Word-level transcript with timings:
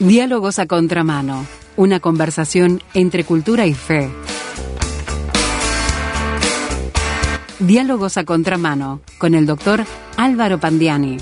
Diálogos 0.00 0.58
a 0.58 0.64
contramano, 0.64 1.46
una 1.76 2.00
conversación 2.00 2.82
entre 2.94 3.22
cultura 3.22 3.66
y 3.66 3.74
fe. 3.74 4.08
Diálogos 7.58 8.16
a 8.16 8.24
contramano 8.24 9.02
con 9.18 9.34
el 9.34 9.44
doctor 9.44 9.84
Álvaro 10.16 10.58
Pandiani. 10.58 11.18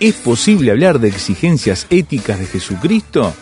¿Es 0.00 0.14
posible 0.14 0.70
hablar 0.70 0.98
de 0.98 1.08
exigencias 1.08 1.86
éticas 1.90 2.38
de 2.38 2.46
Jesucristo 2.46 3.34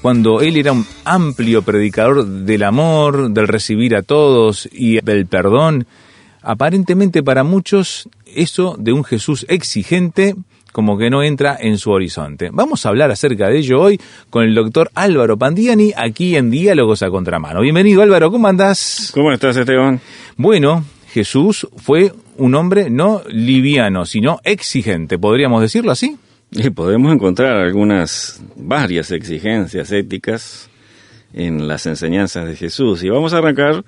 cuando 0.00 0.42
Él 0.42 0.56
era 0.56 0.70
un 0.70 0.86
amplio 1.04 1.62
predicador 1.62 2.24
del 2.24 2.62
amor, 2.62 3.32
del 3.32 3.48
recibir 3.48 3.96
a 3.96 4.02
todos 4.02 4.68
y 4.70 5.00
del 5.00 5.26
perdón? 5.26 5.88
Aparentemente 6.42 7.22
para 7.22 7.44
muchos 7.44 8.08
eso 8.24 8.76
de 8.78 8.92
un 8.92 9.04
Jesús 9.04 9.44
exigente 9.48 10.34
como 10.72 10.96
que 10.96 11.10
no 11.10 11.22
entra 11.22 11.56
en 11.60 11.78
su 11.78 11.90
horizonte. 11.90 12.50
Vamos 12.52 12.86
a 12.86 12.90
hablar 12.90 13.10
acerca 13.10 13.48
de 13.48 13.58
ello 13.58 13.80
hoy 13.80 14.00
con 14.30 14.44
el 14.44 14.54
doctor 14.54 14.90
Álvaro 14.94 15.36
Pandiani, 15.36 15.92
aquí 15.96 16.36
en 16.36 16.50
Diálogos 16.50 17.02
a 17.02 17.10
Contramano. 17.10 17.60
Bienvenido 17.60 18.02
Álvaro, 18.02 18.30
¿cómo 18.30 18.46
andás? 18.46 19.10
¿Cómo 19.12 19.32
estás 19.32 19.56
Esteban? 19.56 20.00
Bueno, 20.36 20.84
Jesús 21.12 21.66
fue 21.76 22.12
un 22.36 22.54
hombre 22.54 22.88
no 22.88 23.22
liviano, 23.28 24.06
sino 24.06 24.40
exigente, 24.44 25.18
¿podríamos 25.18 25.60
decirlo 25.60 25.90
así? 25.90 26.16
Y 26.52 26.70
podemos 26.70 27.12
encontrar 27.12 27.56
algunas, 27.56 28.40
varias 28.56 29.10
exigencias 29.10 29.92
éticas 29.92 30.68
en 31.32 31.68
las 31.68 31.86
enseñanzas 31.86 32.46
de 32.46 32.56
Jesús. 32.56 33.02
Y 33.04 33.08
vamos 33.08 33.34
a 33.34 33.38
arrancar 33.38 33.84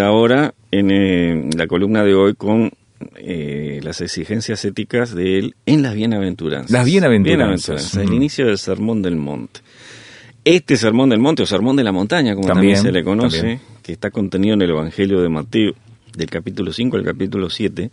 ahora 0.00 0.54
en 0.70 0.90
eh, 0.90 1.50
la 1.56 1.66
columna 1.66 2.04
de 2.04 2.14
hoy 2.14 2.34
con 2.34 2.70
eh, 3.16 3.80
las 3.82 4.00
exigencias 4.00 4.64
éticas 4.64 5.14
de 5.14 5.38
él 5.38 5.54
en 5.66 5.82
las 5.82 5.94
bienaventuranzas. 5.94 6.70
Las 6.70 6.86
bienaventuranzas. 6.86 7.94
el 7.96 8.12
inicio 8.12 8.46
del 8.46 8.58
Sermón 8.58 9.02
del 9.02 9.16
Monte. 9.16 9.60
Este 10.44 10.76
Sermón 10.76 11.10
del 11.10 11.18
Monte 11.18 11.42
o 11.42 11.46
Sermón 11.46 11.76
de 11.76 11.84
la 11.84 11.92
Montaña, 11.92 12.34
como 12.34 12.46
también, 12.46 12.76
se 12.76 12.92
le 12.92 13.02
conoce, 13.02 13.58
que 13.82 13.92
está 13.92 14.10
contenido 14.10 14.54
en 14.54 14.62
el 14.62 14.70
Evangelio 14.70 15.20
de 15.20 15.28
Mateo, 15.28 15.72
del 16.16 16.30
capítulo 16.30 16.72
5 16.72 16.96
al 16.96 17.04
capítulo 17.04 17.50
7, 17.50 17.90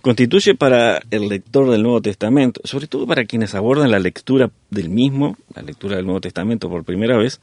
constituye 0.00 0.54
para 0.54 1.02
el 1.10 1.28
lector 1.28 1.70
del 1.70 1.82
Nuevo 1.82 2.00
Testamento, 2.00 2.60
sobre 2.64 2.86
todo 2.86 3.06
para 3.06 3.24
quienes 3.24 3.54
abordan 3.54 3.90
la 3.90 3.98
lectura 3.98 4.50
del 4.70 4.88
mismo, 4.88 5.36
la 5.54 5.62
lectura 5.62 5.96
del 5.96 6.06
Nuevo 6.06 6.20
Testamento 6.20 6.68
por 6.68 6.82
primera 6.84 7.16
vez, 7.18 7.40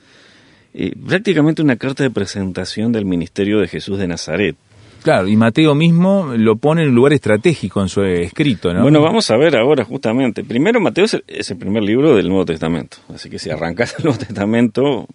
eh, 0.73 0.93
prácticamente 1.07 1.61
una 1.61 1.75
carta 1.75 2.03
de 2.03 2.11
presentación 2.11 2.91
del 2.91 3.05
ministerio 3.05 3.59
de 3.59 3.67
Jesús 3.67 3.97
de 3.97 4.07
Nazaret. 4.07 4.55
Claro, 5.03 5.27
y 5.27 5.37
Mateo 5.37 5.75
mismo 5.75 6.33
lo 6.35 6.57
pone 6.57 6.83
en 6.83 6.89
un 6.89 6.95
lugar 6.95 7.13
estratégico 7.13 7.81
en 7.81 7.87
su 7.87 8.03
escrito, 8.03 8.73
¿no? 8.73 8.81
Bueno, 8.81 9.01
vamos 9.01 9.31
a 9.31 9.37
ver 9.37 9.55
ahora 9.55 9.85
justamente. 9.85 10.43
Primero, 10.43 10.81
Mateo 10.81 11.05
es 11.05 11.51
el, 11.51 11.57
primer 11.57 11.83
libro 11.83 12.15
del 12.15 12.27
Nuevo 12.27 12.45
Testamento. 12.45 12.97
Así 13.13 13.29
que 13.29 13.39
si 13.39 13.49
arrancas 13.49 13.95
el 13.97 14.05
Nuevo 14.05 14.19
Testamento 14.19 15.07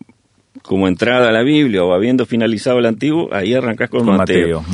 como 0.62 0.88
entrada 0.88 1.28
a 1.28 1.33
la 1.33 1.42
Biblia 1.42 1.84
o 1.84 1.92
habiendo 1.92 2.27
finalizado 2.27 2.78
el 2.78 2.86
Antiguo, 2.86 3.28
ahí 3.33 3.55
arrancas 3.55 3.91
con, 3.91 4.06
Mateo. 4.06 4.64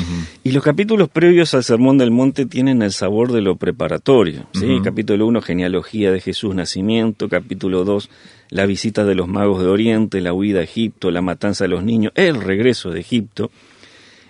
Y 0.44 0.52
los 0.52 0.62
capítulos 0.62 1.08
previos 1.08 1.54
al 1.54 1.64
Sermón 1.64 1.98
del 1.98 2.10
Monte 2.10 2.46
tienen 2.46 2.82
el 2.82 2.92
sabor 2.92 3.32
de 3.32 3.40
lo 3.40 3.56
preparatorio. 3.56 4.46
¿sí? 4.52 4.80
Capítulo 4.84 5.26
1, 5.26 5.40
genealogía 5.40 6.12
de 6.12 6.20
Jesús, 6.20 6.54
nacimiento. 6.54 7.28
Capítulo 7.28 7.84
2, 7.84 8.10
la 8.50 8.66
visita 8.66 9.04
de 9.04 9.14
los 9.14 9.26
magos 9.28 9.60
de 9.62 9.68
Oriente, 9.68 10.20
la 10.20 10.32
huida 10.32 10.60
a 10.60 10.64
Egipto, 10.64 11.10
la 11.10 11.22
matanza 11.22 11.64
de 11.64 11.68
los 11.68 11.82
niños, 11.82 12.12
el 12.14 12.40
regreso 12.40 12.90
de 12.90 13.00
Egipto 13.00 13.50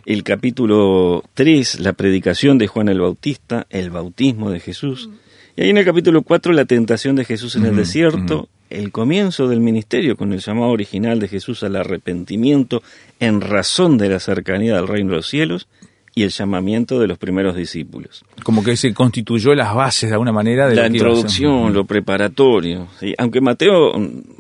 el 0.07 0.25
capítulo 0.25 1.23
3, 1.35 1.81
la 1.81 1.93
predicación 1.93 2.59
de 2.59 2.67
Juan 2.67 2.89
el 2.89 3.01
Bautista, 3.01 3.67
el 3.71 3.91
bautismo 3.91 4.51
de 4.51 4.61
Jesús. 4.61 5.11
Y 5.57 5.63
ahí 5.63 5.71
en 5.71 5.77
el 5.77 5.85
capítulo 5.85 6.23
4, 6.23 6.53
la 6.53 6.65
tentación 6.65 7.17
de 7.17 7.25
Jesús 7.25 7.57
en 7.57 7.67
el 7.67 7.77
desierto, 7.77 8.49
el 8.71 8.93
comienzo 8.93 9.49
del 9.49 9.61
ministerio 9.61 10.17
con 10.17 10.33
el 10.33 10.41
llamado 10.41 10.71
original 10.71 11.19
de 11.19 11.29
Jesús 11.29 11.63
al 11.63 11.77
arrepentimiento 11.77 12.83
en 13.19 13.41
razón 13.41 13.99
de 13.99 14.09
la 14.09 14.21
cercanía 14.21 14.77
del 14.77 14.89
reino 14.89 15.11
de 15.11 15.17
los 15.17 15.29
cielos 15.29 15.69
y 16.15 16.23
el 16.23 16.31
llamamiento 16.31 16.99
de 16.99 17.07
los 17.07 17.19
primeros 17.19 17.57
discípulos. 17.57 18.25
Como 18.43 18.65
que 18.65 18.77
se 18.77 18.93
constituyó 18.93 19.55
las 19.55 19.75
bases 19.75 20.11
de 20.11 20.15
alguna 20.15 20.33
manera 20.33 20.69
de 20.69 20.77
la 20.77 20.87
introducción, 20.87 21.73
lo 21.73 21.85
preparatorio. 21.85 22.89
Aunque 23.19 23.41
Mateo 23.41 23.93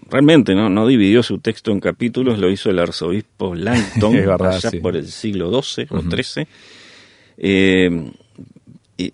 realmente 0.09 0.55
¿no? 0.55 0.69
no 0.69 0.87
dividió 0.87 1.23
su 1.23 1.39
texto 1.39 1.71
en 1.71 1.81
capítulos, 1.81 2.39
lo 2.39 2.51
hizo 2.51 2.71
el 2.71 2.79
arzobispo 2.79 3.55
Langton 3.55 4.17
allá 4.41 4.71
por 4.83 4.97
el 4.97 5.07
siglo 5.07 5.63
XII 5.63 5.87
o 5.91 6.01
XIII. 6.03 6.47
Eh, 7.39 8.13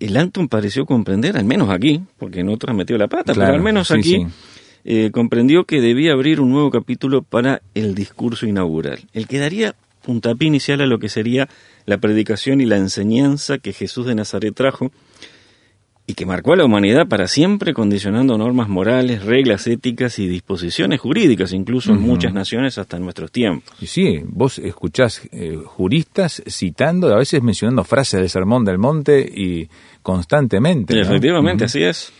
Langton 0.01 0.47
pareció 0.47 0.85
comprender, 0.85 1.37
al 1.37 1.45
menos 1.45 1.69
aquí, 1.69 2.01
porque 2.17 2.41
en 2.41 2.49
otras 2.49 2.75
metió 2.75 2.97
la 2.97 3.07
pata, 3.07 3.33
pero 3.33 3.53
al 3.53 3.61
menos 3.61 3.91
aquí 3.91 4.25
eh, 4.89 5.11
comprendió 5.11 5.65
que 5.65 5.81
debía 5.81 6.13
abrir 6.13 6.39
un 6.39 6.49
nuevo 6.49 6.71
capítulo 6.71 7.21
para 7.21 7.61
el 7.75 7.93
discurso 7.93 8.45
inaugural, 8.45 8.99
el 9.11 9.27
que 9.27 9.37
daría 9.37 9.75
puntapié 10.01 10.47
inicial 10.47 10.79
a 10.79 10.85
lo 10.85 10.97
que 10.97 11.09
sería 11.09 11.49
la 11.85 11.97
predicación 11.97 12.61
y 12.61 12.65
la 12.65 12.77
enseñanza 12.77 13.57
que 13.57 13.73
Jesús 13.73 14.05
de 14.05 14.15
Nazaret 14.15 14.55
trajo 14.55 14.93
y 16.09 16.13
que 16.13 16.25
marcó 16.25 16.53
a 16.53 16.55
la 16.55 16.63
humanidad 16.63 17.05
para 17.05 17.27
siempre 17.27 17.73
condicionando 17.73 18.37
normas 18.37 18.69
morales, 18.69 19.25
reglas 19.25 19.67
éticas 19.67 20.19
y 20.19 20.27
disposiciones 20.29 21.01
jurídicas, 21.01 21.51
incluso 21.51 21.91
en 21.91 21.99
muchas 21.99 22.33
naciones 22.33 22.77
hasta 22.77 22.97
nuestros 22.97 23.29
tiempos. 23.29 23.75
Y 23.81 23.87
sí, 23.87 24.21
vos 24.23 24.57
escuchás 24.57 25.27
eh, 25.33 25.57
juristas 25.65 26.41
citando, 26.47 27.13
a 27.13 27.17
veces 27.17 27.43
mencionando 27.43 27.83
frases 27.83 28.21
del 28.21 28.29
Sermón 28.29 28.63
del 28.63 28.77
Monte 28.77 29.19
y 29.19 29.67
constantemente. 30.01 30.97
Efectivamente, 30.97 31.65
así 31.65 31.83
es. 31.83 32.13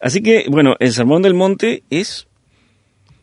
Así 0.00 0.22
que, 0.22 0.46
bueno, 0.48 0.76
el 0.80 0.92
Sermón 0.92 1.22
del 1.22 1.34
Monte 1.34 1.82
es 1.90 2.26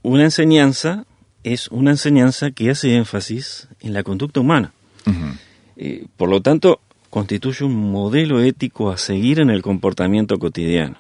una 0.04 0.24
enseñanza, 0.24 1.06
es 1.44 1.68
una 1.70 1.92
enseñanza 1.92 2.52
que 2.52 2.70
hace 2.70 2.96
énfasis 2.96 3.68
en 3.82 3.94
la 3.94 4.04
conducta 4.04 4.40
humana. 4.40 4.74
Eh, 5.76 6.06
por 6.18 6.30
lo 6.30 6.42
tanto, 6.42 6.80
constituye 7.10 7.66
un 7.66 7.92
modelo 7.92 8.42
ético 8.42 8.92
a 8.92 8.98
seguir 8.98 9.40
en 9.40 9.50
el 9.50 9.62
comportamiento 9.62 10.38
cotidiano. 10.38 10.98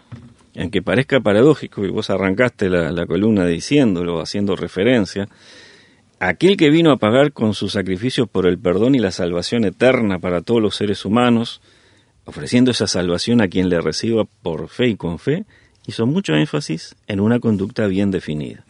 Aunque 0.57 0.81
parezca 0.81 1.19
paradójico, 1.19 1.85
y 1.85 1.89
vos 1.89 2.09
arrancaste 2.09 2.69
la, 2.69 3.05
columna 3.05 3.45
diciéndolo, 3.45 4.19
haciendo 4.19 4.55
referencia, 4.55 5.27
aquel 6.19 6.57
que 6.57 6.71
vino 6.71 6.91
a 6.91 6.97
pagar 6.97 7.33
con 7.33 7.53
su 7.53 7.69
sacrificio 7.69 8.25
por 8.25 8.47
el 8.47 8.57
perdón 8.57 8.95
y 8.95 8.99
la 8.99 9.11
salvación 9.11 9.65
eterna 9.65 10.17
para 10.17 10.41
todos 10.41 10.61
los 10.61 10.75
seres 10.75 11.05
humanos, 11.05 11.61
ofreciendo 12.25 12.71
esa 12.71 12.87
salvación 12.87 13.41
a 13.41 13.47
quien 13.47 13.69
le 13.69 13.79
reciba 13.79 14.23
por 14.41 14.69
fe 14.69 14.87
y 14.87 14.95
con 14.95 15.19
fe, 15.19 15.45
hizo 15.87 16.05
mucho 16.05 16.35
énfasis 16.35 16.95
en 17.07 17.19
una 17.19 17.39
conducta 17.39 17.87
bien 17.87 18.11
definida. 18.11 18.63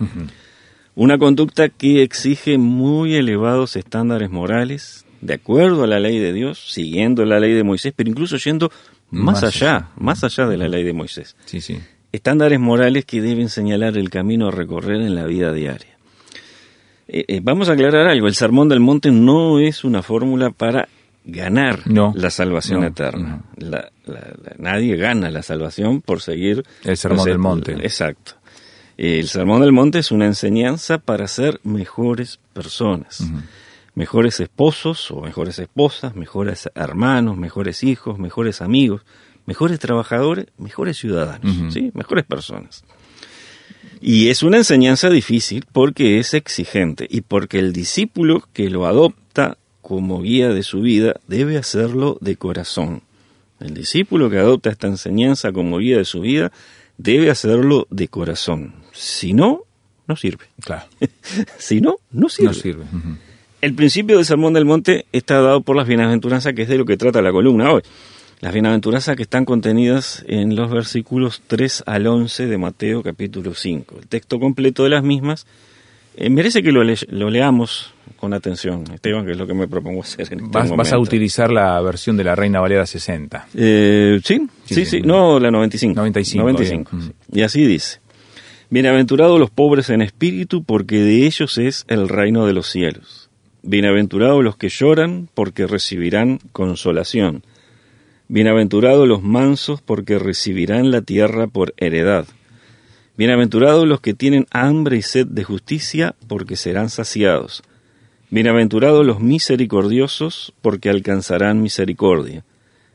Una 0.95 1.17
conducta 1.17 1.69
que 1.69 2.03
exige 2.03 2.57
muy 2.57 3.15
elevados 3.15 3.75
estándares 3.75 4.29
morales, 4.29 5.05
de 5.21 5.33
acuerdo 5.33 5.83
a 5.83 5.87
la 5.87 5.99
ley 5.99 6.19
de 6.19 6.31
Dios, 6.31 6.71
siguiendo 6.71 7.25
la 7.25 7.39
ley 7.39 7.53
de 7.53 7.63
Moisés, 7.63 7.93
pero 7.95 8.09
incluso 8.09 8.37
yendo 8.37 8.71
más, 9.09 9.43
allá, 9.43 9.89
más 9.97 10.23
allá 10.23 10.47
de 10.47 10.57
la 10.57 10.67
ley 10.67 10.83
de 10.83 10.93
Moisés. 10.93 11.35
Sí, 11.45 11.59
sí. 11.59 11.79
Estándares 12.11 12.59
morales 12.59 13.05
que 13.05 13.21
deben 13.21 13.49
señalar 13.49 13.97
el 13.97 14.09
camino 14.09 14.47
a 14.47 14.51
recorrer 14.51 15.01
en 15.01 15.15
la 15.15 15.25
vida 15.25 15.51
diaria. 15.51 15.97
Eh, 17.07 17.25
eh, 17.27 17.39
vamos 17.41 17.69
a 17.69 17.73
aclarar 17.73 18.07
algo, 18.07 18.27
el 18.27 18.35
Sermón 18.35 18.69
del 18.69 18.79
Monte 18.79 19.11
no 19.11 19.59
es 19.59 19.83
una 19.83 20.03
fórmula 20.03 20.51
para 20.51 20.89
ganar 21.27 21.81
la 21.87 22.29
salvación 22.29 22.83
eterna. 22.83 23.43
nadie 24.57 24.95
gana 24.95 25.29
la 25.29 25.43
salvación 25.43 26.01
por 26.01 26.21
seguir 26.21 26.63
el 26.83 26.97
Sermón 26.97 27.25
del 27.25 27.37
Monte. 27.37 27.73
Exacto. 27.73 28.33
El 28.97 29.27
Sermón 29.27 29.61
del 29.61 29.71
Monte 29.71 29.99
es 29.99 30.11
una 30.11 30.25
enseñanza 30.25 30.97
para 30.97 31.27
ser 31.27 31.59
mejores 31.63 32.39
personas 32.53 33.23
mejores 33.97 34.39
esposos 34.39 35.09
o 35.09 35.21
mejores 35.21 35.57
esposas, 35.57 36.15
mejores 36.15 36.69
hermanos, 36.75 37.35
mejores 37.35 37.83
hijos, 37.83 38.19
mejores 38.19 38.61
amigos, 38.61 39.01
mejores 39.47 39.79
trabajadores, 39.79 40.45
mejores 40.59 40.97
ciudadanos, 40.97 41.73
¿sí? 41.73 41.89
mejores 41.95 42.23
personas. 42.23 42.83
Y 43.99 44.29
es 44.29 44.43
una 44.43 44.57
enseñanza 44.57 45.09
difícil 45.09 45.65
porque 45.71 46.19
es 46.19 46.35
exigente 46.35 47.07
y 47.09 47.21
porque 47.21 47.57
el 47.57 47.73
discípulo 47.73 48.43
que 48.53 48.69
lo 48.69 48.85
adopta 48.85 49.57
como 49.87 50.21
guía 50.21 50.49
de 50.49 50.63
su 50.63 50.81
vida 50.81 51.15
debe 51.29 51.57
hacerlo 51.57 52.17
de 52.19 52.35
corazón. 52.35 53.03
El 53.61 53.73
discípulo 53.73 54.29
que 54.29 54.37
adopta 54.37 54.69
esta 54.69 54.87
enseñanza 54.87 55.53
como 55.53 55.77
guía 55.77 55.95
de 55.95 56.03
su 56.03 56.19
vida 56.19 56.51
debe 56.97 57.29
hacerlo 57.29 57.87
de 57.89 58.09
corazón. 58.09 58.73
Si 58.91 59.31
no, 59.31 59.61
no 60.05 60.17
sirve. 60.17 60.43
Claro. 60.59 60.83
si 61.57 61.79
no, 61.79 61.99
no 62.11 62.27
sirve. 62.27 62.47
No 62.47 62.53
sirve. 62.53 62.83
El 63.61 63.75
principio 63.75 64.17
del 64.17 64.25
Sermón 64.25 64.51
del 64.51 64.65
Monte 64.65 65.05
está 65.13 65.39
dado 65.39 65.61
por 65.61 65.77
las 65.77 65.87
bienaventuranzas, 65.87 66.51
que 66.51 66.63
es 66.63 66.67
de 66.67 66.77
lo 66.77 66.83
que 66.83 66.97
trata 66.97 67.21
la 67.21 67.31
columna 67.31 67.71
hoy. 67.71 67.81
Las 68.41 68.51
bienaventuranzas 68.51 69.15
que 69.15 69.23
están 69.23 69.45
contenidas 69.45 70.25
en 70.27 70.57
los 70.57 70.69
versículos 70.69 71.41
3 71.47 71.83
al 71.85 72.07
11 72.07 72.47
de 72.47 72.57
Mateo 72.57 73.03
capítulo 73.03 73.53
5. 73.53 73.99
El 74.01 74.07
texto 74.07 74.37
completo 74.37 74.83
de 74.83 74.89
las 74.89 75.03
mismas 75.03 75.47
eh, 76.17 76.29
merece 76.29 76.61
que 76.61 76.71
lo, 76.71 76.83
le- 76.83 76.95
lo 77.09 77.29
leamos 77.29 77.93
con 78.17 78.33
atención, 78.33 78.83
Esteban, 78.93 79.25
que 79.25 79.31
es 79.33 79.37
lo 79.37 79.45
que 79.47 79.53
me 79.53 79.67
propongo 79.67 80.01
hacer 80.01 80.27
en 80.33 80.39
este 80.39 80.51
Vas, 80.51 80.69
vas 80.75 80.91
a 80.91 80.97
utilizar 80.99 81.51
la 81.51 81.79
versión 81.81 82.17
de 82.17 82.23
la 82.23 82.35
Reina 82.35 82.59
Valera 82.59 82.85
60. 82.85 83.47
Eh, 83.55 84.19
¿sí? 84.23 84.47
Sí, 84.65 84.75
sí, 84.75 84.85
sí. 84.85 84.85
sí, 84.85 85.01
no, 85.01 85.39
la 85.39 85.51
95. 85.51 85.95
95, 85.95 86.43
95, 86.43 86.89
bien. 86.97 87.03
sí. 87.09 87.13
Y 87.39 87.41
así 87.43 87.65
dice, 87.65 87.99
Bienaventurados 88.69 89.39
los 89.39 89.49
pobres 89.49 89.89
en 89.91 90.01
espíritu, 90.01 90.63
porque 90.63 90.97
de 90.99 91.25
ellos 91.25 91.57
es 91.57 91.85
el 91.87 92.09
reino 92.09 92.45
de 92.45 92.53
los 92.53 92.67
cielos. 92.67 93.29
Bienaventurados 93.63 94.43
los 94.43 94.57
que 94.57 94.69
lloran, 94.69 95.29
porque 95.33 95.67
recibirán 95.67 96.39
consolación. 96.51 97.43
Bienaventurados 98.29 99.07
los 99.07 99.23
mansos, 99.23 99.81
porque 99.81 100.19
recibirán 100.19 100.91
la 100.91 101.01
tierra 101.01 101.47
por 101.47 101.73
heredad. 101.77 102.25
Bienaventurados 103.17 103.87
los 103.87 103.99
que 103.99 104.13
tienen 104.13 104.45
hambre 104.51 104.97
y 104.97 105.01
sed 105.01 105.25
de 105.25 105.43
justicia, 105.43 106.13
porque 106.27 106.55
serán 106.55 106.91
saciados. 106.91 107.63
Bienaventurados 108.29 109.03
los 109.03 109.21
misericordiosos, 109.21 110.53
porque 110.61 110.91
alcanzarán 110.91 111.59
misericordia. 111.63 112.45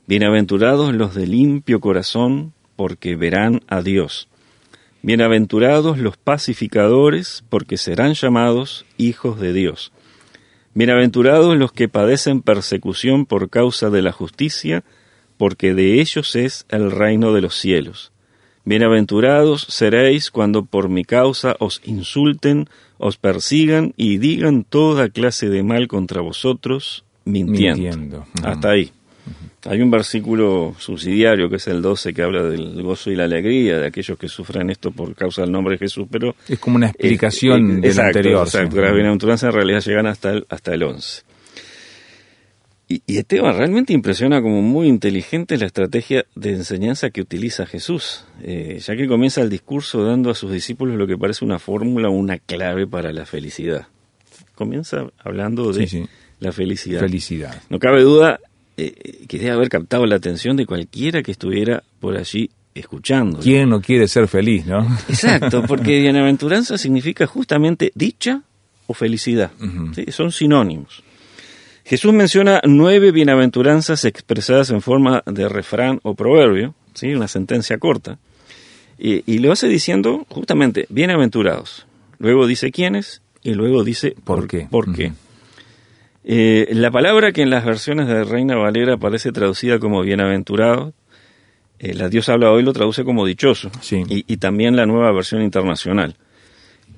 Bienaventurados 0.06 0.94
los 0.94 1.16
de 1.16 1.26
limpio 1.26 1.80
corazón, 1.80 2.52
porque 2.76 3.16
verán 3.16 3.62
a 3.66 3.82
Dios. 3.82 4.28
Bienaventurados 5.02 5.98
los 5.98 6.16
pacificadores, 6.18 7.42
porque 7.48 7.76
serán 7.76 8.14
llamados 8.14 8.86
hijos 8.98 9.40
de 9.40 9.52
Dios. 9.52 9.90
Bienaventurados 10.72 11.56
los 11.56 11.72
que 11.72 11.88
padecen 11.88 12.42
persecución 12.42 13.26
por 13.26 13.50
causa 13.50 13.90
de 13.90 14.02
la 14.02 14.12
justicia, 14.12 14.84
porque 15.36 15.74
de 15.74 16.00
ellos 16.00 16.36
es 16.36 16.64
el 16.68 16.92
reino 16.92 17.32
de 17.32 17.40
los 17.40 17.56
cielos. 17.56 18.12
Bienaventurados 18.64 19.62
seréis 19.62 20.30
cuando 20.30 20.64
por 20.64 20.88
mi 20.88 21.04
causa 21.04 21.56
os 21.58 21.80
insulten, 21.84 22.68
os 22.98 23.16
persigan 23.16 23.92
y 23.96 24.18
digan 24.18 24.62
toda 24.62 25.08
clase 25.08 25.48
de 25.48 25.64
mal 25.64 25.88
contra 25.88 26.20
vosotros, 26.20 27.04
mintiendo. 27.24 28.24
Hasta 28.44 28.70
ahí. 28.70 28.92
Hay 29.64 29.80
un 29.80 29.90
versículo 29.90 30.74
subsidiario 30.78 31.48
que 31.48 31.56
es 31.56 31.66
el 31.68 31.82
12 31.82 32.14
que 32.14 32.22
habla 32.22 32.42
del 32.42 32.82
gozo 32.82 33.10
y 33.10 33.16
la 33.16 33.24
alegría 33.24 33.78
de 33.78 33.86
aquellos 33.86 34.18
que 34.18 34.28
sufran 34.28 34.70
esto 34.70 34.90
por 34.90 35.14
causa 35.14 35.42
del 35.42 35.52
nombre 35.52 35.74
de 35.74 35.78
Jesús, 35.78 36.06
pero 36.10 36.34
Es 36.48 36.58
como 36.58 36.76
una 36.76 36.88
explicación 36.88 37.62
eh, 37.62 37.72
eh, 37.72 37.76
del 37.76 37.84
exacto, 37.84 38.18
anterior. 38.18 38.46
Exacto, 38.46 38.76
sí. 38.76 38.82
las 38.82 38.94
bienaventuranzas 38.94 39.48
en 39.50 39.54
realidad 39.54 39.80
llegan 39.80 40.06
hasta 40.06 40.30
el, 40.30 40.46
hasta 40.48 40.74
el 40.74 40.82
11. 40.82 41.22
Y, 42.92 43.02
y 43.06 43.18
Esteban 43.18 43.56
realmente 43.56 43.92
impresiona 43.92 44.42
como 44.42 44.60
muy 44.60 44.86
inteligente 44.88 45.56
la 45.56 45.66
estrategia 45.66 46.26
de 46.34 46.50
enseñanza 46.52 47.10
que 47.10 47.20
utiliza 47.20 47.64
Jesús, 47.66 48.24
eh, 48.42 48.78
ya 48.84 48.96
que 48.96 49.06
comienza 49.08 49.40
el 49.40 49.48
discurso 49.48 50.04
dando 50.04 50.30
a 50.30 50.34
sus 50.34 50.52
discípulos 50.52 50.96
lo 50.96 51.06
que 51.06 51.16
parece 51.16 51.44
una 51.44 51.58
fórmula 51.58 52.08
o 52.08 52.12
una 52.12 52.38
clave 52.38 52.86
para 52.86 53.12
la 53.12 53.24
felicidad. 53.24 53.86
Comienza 54.54 55.06
hablando 55.24 55.72
de 55.72 55.86
Sí, 55.86 56.00
sí. 56.02 56.08
la 56.40 56.52
felicidad. 56.52 57.00
Felicidad. 57.00 57.62
No 57.70 57.78
cabe 57.78 58.02
duda 58.02 58.40
eh, 58.76 59.24
que 59.28 59.38
debe 59.38 59.52
haber 59.52 59.68
captado 59.68 60.04
la 60.06 60.16
atención 60.16 60.56
de 60.56 60.66
cualquiera 60.66 61.22
que 61.22 61.32
estuviera 61.32 61.82
por 62.00 62.16
allí 62.16 62.50
escuchando. 62.74 63.38
¿Quién 63.40 63.68
no 63.70 63.80
quiere 63.80 64.08
ser 64.08 64.28
feliz, 64.28 64.66
no? 64.66 64.86
Exacto, 65.08 65.62
porque 65.68 66.00
bienaventuranza 66.00 66.76
significa 66.78 67.26
justamente 67.26 67.92
dicha 67.94 68.42
o 68.86 68.94
felicidad. 68.94 69.50
Son 70.08 70.32
sinónimos. 70.32 71.02
Jesús 71.92 72.14
menciona 72.14 72.62
nueve 72.64 73.12
bienaventuranzas 73.12 74.06
expresadas 74.06 74.70
en 74.70 74.80
forma 74.80 75.22
de 75.26 75.46
refrán 75.46 76.00
o 76.04 76.14
proverbio, 76.14 76.74
¿sí? 76.94 77.12
una 77.12 77.28
sentencia 77.28 77.76
corta, 77.76 78.16
y, 78.98 79.22
y 79.30 79.40
lo 79.40 79.52
hace 79.52 79.68
diciendo 79.68 80.24
justamente 80.30 80.86
bienaventurados. 80.88 81.86
Luego 82.18 82.46
dice 82.46 82.70
quiénes 82.70 83.20
y 83.42 83.52
luego 83.52 83.84
dice 83.84 84.14
¿Por 84.24 84.48
qué? 84.48 84.68
¿Por 84.70 84.94
qué? 84.94 85.12
Eh, 86.24 86.68
la 86.70 86.90
palabra 86.90 87.30
que 87.32 87.42
en 87.42 87.50
las 87.50 87.66
versiones 87.66 88.08
de 88.08 88.24
Reina 88.24 88.56
Valera 88.56 88.94
aparece 88.94 89.30
traducida 89.30 89.78
como 89.78 90.00
bienaventurado, 90.00 90.94
eh, 91.78 91.92
la 91.92 92.08
Dios 92.08 92.30
habla 92.30 92.50
hoy 92.52 92.62
lo 92.62 92.72
traduce 92.72 93.04
como 93.04 93.26
dichoso, 93.26 93.70
Sí. 93.82 94.02
y, 94.08 94.24
y 94.26 94.38
también 94.38 94.76
la 94.76 94.86
nueva 94.86 95.12
versión 95.12 95.42
internacional. 95.42 96.16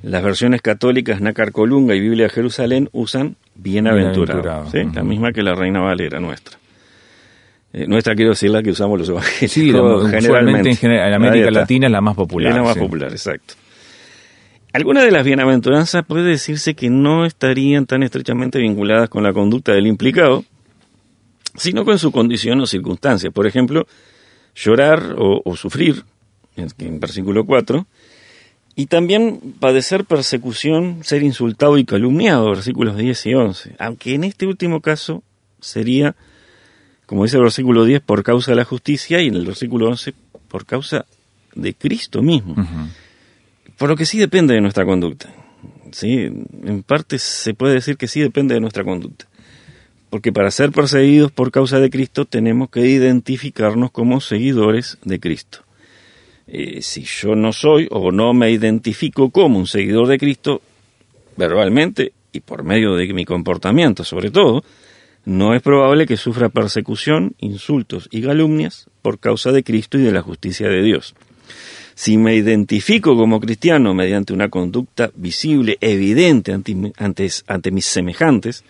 Las 0.04 0.22
versiones 0.22 0.62
católicas 0.62 1.20
Nácar 1.20 1.50
Colunga 1.50 1.96
y 1.96 2.00
Biblia 2.00 2.26
de 2.26 2.30
Jerusalén 2.30 2.90
usan 2.92 3.34
bienaventurado, 3.54 4.42
Bienaventurado, 4.42 4.70
¿sí? 4.70 4.78
ujú. 4.86 4.94
la 4.94 5.02
misma 5.04 5.32
que 5.32 5.42
la 5.42 5.54
Reina 5.54 5.80
Valera 5.80 6.20
nuestra. 6.20 6.58
Eh, 7.72 7.86
nuestra 7.88 8.14
quiero 8.14 8.30
decir 8.30 8.50
la 8.50 8.62
que 8.62 8.70
usamos 8.70 8.98
los 8.98 9.08
evangélicos 9.08 10.04
Sí, 10.04 10.10
generalmente. 10.10 10.70
en, 10.70 10.76
general- 10.76 11.08
en 11.08 11.14
América. 11.14 11.50
Latina 11.50 11.86
es 11.86 11.92
la 11.92 12.00
más 12.00 12.14
popular. 12.14 12.50
Es 12.50 12.56
la 12.56 12.62
más 12.62 12.74
sí. 12.74 12.80
popular, 12.80 13.10
exacto. 13.10 13.54
Algunas 14.72 15.04
de 15.04 15.12
las 15.12 15.24
bienaventuranzas 15.24 16.04
puede 16.04 16.24
decirse 16.30 16.74
que 16.74 16.90
no 16.90 17.24
estarían 17.26 17.86
tan 17.86 18.02
estrechamente 18.02 18.58
vinculadas 18.58 19.08
con 19.08 19.22
la 19.22 19.32
conducta 19.32 19.72
del 19.72 19.86
implicado, 19.86 20.44
sino 21.56 21.84
con 21.84 21.98
su 21.98 22.10
condición 22.10 22.60
o 22.60 22.66
circunstancia. 22.66 23.30
Por 23.30 23.46
ejemplo, 23.46 23.86
llorar 24.56 25.14
o, 25.16 25.40
o 25.44 25.56
sufrir, 25.56 26.02
en, 26.56 26.68
en 26.78 26.98
versículo 27.00 27.44
4, 27.44 27.86
y 28.76 28.86
también 28.86 29.54
padecer 29.60 30.04
persecución, 30.04 30.98
ser 31.02 31.22
insultado 31.22 31.78
y 31.78 31.84
calumniado, 31.84 32.50
versículos 32.50 32.96
10 32.96 33.26
y 33.26 33.34
11. 33.34 33.76
Aunque 33.78 34.14
en 34.14 34.24
este 34.24 34.46
último 34.46 34.80
caso 34.80 35.22
sería, 35.60 36.16
como 37.06 37.24
dice 37.24 37.36
el 37.36 37.44
versículo 37.44 37.84
10, 37.84 38.00
por 38.00 38.22
causa 38.24 38.50
de 38.50 38.56
la 38.56 38.64
justicia, 38.64 39.22
y 39.22 39.28
en 39.28 39.36
el 39.36 39.46
versículo 39.46 39.88
11, 39.88 40.14
por 40.48 40.66
causa 40.66 41.06
de 41.54 41.74
Cristo 41.74 42.22
mismo. 42.22 42.56
Por 43.78 43.88
lo 43.88 43.96
que 43.96 44.06
sí 44.06 44.18
depende 44.18 44.54
de 44.54 44.60
nuestra 44.60 44.84
conducta. 44.84 45.32
¿sí? 45.92 46.28
En 46.64 46.82
parte 46.82 47.18
se 47.18 47.54
puede 47.54 47.74
decir 47.74 47.96
que 47.96 48.08
sí 48.08 48.20
depende 48.20 48.54
de 48.54 48.60
nuestra 48.60 48.84
conducta. 48.84 49.26
Porque 50.10 50.32
para 50.32 50.50
ser 50.50 50.70
perseguidos 50.70 51.32
por 51.32 51.50
causa 51.50 51.78
de 51.80 51.90
Cristo 51.90 52.24
tenemos 52.24 52.70
que 52.70 52.80
identificarnos 52.80 53.90
como 53.90 54.20
seguidores 54.20 54.98
de 55.04 55.18
Cristo. 55.18 55.63
Eh, 56.46 56.82
si 56.82 57.02
yo 57.04 57.34
no 57.34 57.52
soy 57.52 57.88
o 57.90 58.12
no 58.12 58.34
me 58.34 58.50
identifico 58.50 59.30
como 59.30 59.58
un 59.58 59.66
seguidor 59.66 60.08
de 60.08 60.18
Cristo, 60.18 60.60
verbalmente 61.36 62.12
y 62.32 62.40
por 62.40 62.64
medio 62.64 62.96
de 62.96 63.12
mi 63.12 63.24
comportamiento 63.24 64.04
sobre 64.04 64.30
todo, 64.30 64.62
no 65.24 65.54
es 65.54 65.62
probable 65.62 66.06
que 66.06 66.18
sufra 66.18 66.50
persecución, 66.50 67.34
insultos 67.38 68.08
y 68.10 68.20
calumnias 68.20 68.88
por 69.00 69.18
causa 69.18 69.52
de 69.52 69.64
Cristo 69.64 69.98
y 69.98 70.02
de 70.02 70.12
la 70.12 70.22
justicia 70.22 70.68
de 70.68 70.82
Dios. 70.82 71.14
Si 71.94 72.18
me 72.18 72.34
identifico 72.34 73.16
como 73.16 73.40
cristiano 73.40 73.94
mediante 73.94 74.32
una 74.32 74.50
conducta 74.50 75.10
visible, 75.14 75.78
evidente 75.80 76.52
ante, 76.52 76.74
ante 77.46 77.70
mis 77.70 77.86
semejantes, 77.86 78.64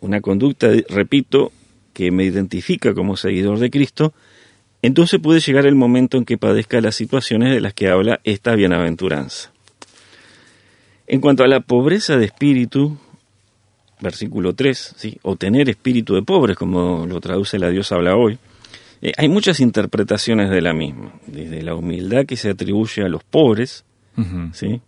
una 0.00 0.20
conducta, 0.20 0.68
repito, 0.88 1.52
que 1.92 2.10
me 2.10 2.24
identifica 2.24 2.94
como 2.94 3.16
seguidor 3.16 3.58
de 3.58 3.70
Cristo, 3.70 4.14
entonces 4.82 5.20
puede 5.20 5.40
llegar 5.40 5.66
el 5.66 5.74
momento 5.74 6.16
en 6.16 6.24
que 6.24 6.38
padezca 6.38 6.80
las 6.80 6.94
situaciones 6.94 7.52
de 7.54 7.60
las 7.60 7.74
que 7.74 7.88
habla 7.88 8.20
esta 8.24 8.54
bienaventuranza. 8.54 9.52
En 11.06 11.20
cuanto 11.20 11.44
a 11.44 11.48
la 11.48 11.60
pobreza 11.60 12.16
de 12.16 12.26
espíritu, 12.26 12.96
versículo 14.00 14.54
3, 14.54 14.94
¿sí? 14.96 15.18
o 15.22 15.36
tener 15.36 15.68
espíritu 15.68 16.14
de 16.14 16.22
pobres, 16.22 16.56
como 16.56 17.06
lo 17.06 17.20
traduce 17.20 17.58
la 17.58 17.70
Dios 17.70 17.92
habla 17.92 18.16
hoy, 18.16 18.38
eh, 19.02 19.12
hay 19.16 19.28
muchas 19.28 19.60
interpretaciones 19.60 20.50
de 20.50 20.60
la 20.62 20.72
misma, 20.72 21.12
desde 21.26 21.62
la 21.62 21.74
humildad 21.74 22.26
que 22.26 22.36
se 22.36 22.50
atribuye 22.50 23.02
a 23.02 23.08
los 23.08 23.22
pobres. 23.24 23.84
¿sí? 24.52 24.80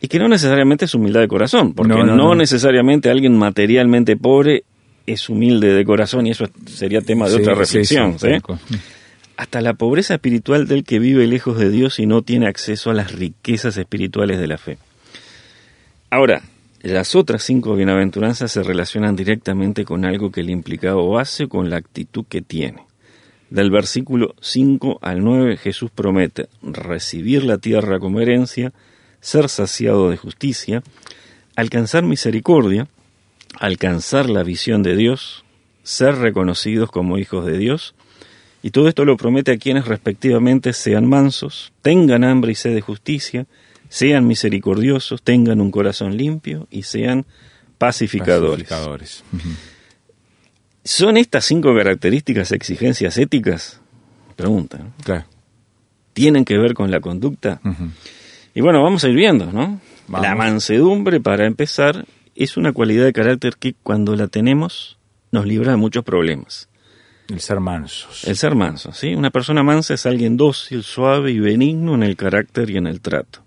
y 0.00 0.08
que 0.08 0.18
no 0.18 0.26
necesariamente 0.28 0.84
es 0.86 0.94
humildad 0.94 1.20
de 1.20 1.28
corazón, 1.28 1.72
porque 1.74 1.92
No, 1.94 1.98
no, 2.04 2.16
no, 2.16 2.28
no. 2.28 2.34
necesariamente 2.34 3.10
alguien 3.10 3.36
materialmente 3.38 4.16
pobre 4.16 4.64
es 5.06 5.28
humilde 5.30 5.72
de 5.74 5.84
corazón, 5.84 6.26
y 6.26 6.30
eso 6.30 6.46
sería 6.66 7.00
tema 7.02 7.26
de 7.26 7.36
Sí, 7.36 7.40
otra 7.42 7.54
reflexión. 7.54 8.14
eso, 8.16 8.26
¿sí? 8.26 8.78
Hasta 9.36 9.60
la 9.60 9.74
pobreza 9.74 10.14
espiritual 10.14 10.66
del 10.66 10.84
que 10.84 10.98
vive 10.98 11.26
lejos 11.26 11.58
de 11.58 11.70
Dios 11.70 11.98
y 11.98 12.06
no 12.06 12.22
tiene 12.22 12.46
acceso 12.46 12.90
a 12.90 12.94
las 12.94 13.12
riquezas 13.12 13.76
espirituales 13.76 14.38
de 14.38 14.46
la 14.46 14.58
fe. 14.58 14.78
Ahora, 16.10 16.42
las 16.82 17.14
otras 17.14 17.42
cinco 17.42 17.74
bienaventuranzas 17.74 18.52
se 18.52 18.62
relacionan 18.62 19.16
directamente 19.16 19.84
con 19.84 20.04
algo 20.04 20.30
que 20.30 20.42
el 20.42 20.50
implicado 20.50 21.18
hace 21.18 21.48
con 21.48 21.70
la 21.70 21.78
actitud 21.78 22.24
que 22.28 22.42
tiene. 22.42 22.84
Del 23.50 23.70
versículo 23.70 24.34
5 24.40 24.98
al 25.00 25.22
9 25.22 25.56
Jesús 25.56 25.90
promete 25.90 26.48
recibir 26.62 27.44
la 27.44 27.58
tierra 27.58 27.98
como 27.98 28.20
herencia, 28.20 28.72
ser 29.20 29.48
saciado 29.48 30.10
de 30.10 30.16
justicia, 30.16 30.82
alcanzar 31.56 32.02
misericordia, 32.02 32.88
alcanzar 33.58 34.28
la 34.28 34.42
visión 34.42 34.82
de 34.82 34.96
Dios, 34.96 35.44
ser 35.82 36.16
reconocidos 36.16 36.90
como 36.90 37.16
hijos 37.18 37.46
de 37.46 37.58
Dios, 37.58 37.94
y 38.64 38.70
todo 38.70 38.88
esto 38.88 39.04
lo 39.04 39.18
promete 39.18 39.52
a 39.52 39.58
quienes 39.58 39.86
respectivamente 39.86 40.72
sean 40.72 41.06
mansos, 41.06 41.74
tengan 41.82 42.24
hambre 42.24 42.52
y 42.52 42.54
sed 42.54 42.74
de 42.74 42.80
justicia, 42.80 43.46
sean 43.90 44.26
misericordiosos, 44.26 45.22
tengan 45.22 45.60
un 45.60 45.70
corazón 45.70 46.16
limpio 46.16 46.66
y 46.70 46.84
sean 46.84 47.26
pacificadores. 47.76 49.22
¿Son 50.82 51.18
estas 51.18 51.44
cinco 51.44 51.74
características 51.74 52.52
exigencias 52.52 53.18
éticas? 53.18 53.82
Pregunta. 54.34 54.78
¿no? 54.78 54.92
Claro. 55.04 55.26
¿Tienen 56.14 56.46
que 56.46 56.56
ver 56.56 56.72
con 56.72 56.90
la 56.90 57.00
conducta? 57.00 57.60
Y 58.54 58.62
bueno, 58.62 58.82
vamos 58.82 59.04
a 59.04 59.10
ir 59.10 59.14
viendo, 59.14 59.52
¿no? 59.52 59.78
Vamos. 60.08 60.26
La 60.26 60.34
mansedumbre, 60.34 61.20
para 61.20 61.44
empezar, 61.44 62.06
es 62.34 62.56
una 62.56 62.72
cualidad 62.72 63.04
de 63.04 63.12
carácter 63.12 63.56
que 63.58 63.74
cuando 63.82 64.16
la 64.16 64.28
tenemos 64.28 64.96
nos 65.32 65.44
libra 65.44 65.72
de 65.72 65.76
muchos 65.76 66.02
problemas. 66.02 66.70
El 67.28 67.40
ser 67.40 67.58
mansos. 67.58 68.24
El 68.24 68.36
ser 68.36 68.54
manso, 68.54 68.92
¿sí? 68.92 69.14
Una 69.14 69.30
persona 69.30 69.62
mansa 69.62 69.94
es 69.94 70.04
alguien 70.04 70.36
dócil, 70.36 70.82
suave 70.82 71.30
y 71.30 71.40
benigno 71.40 71.94
en 71.94 72.02
el 72.02 72.16
carácter 72.16 72.68
y 72.68 72.76
en 72.76 72.86
el 72.86 73.00
trato. 73.00 73.40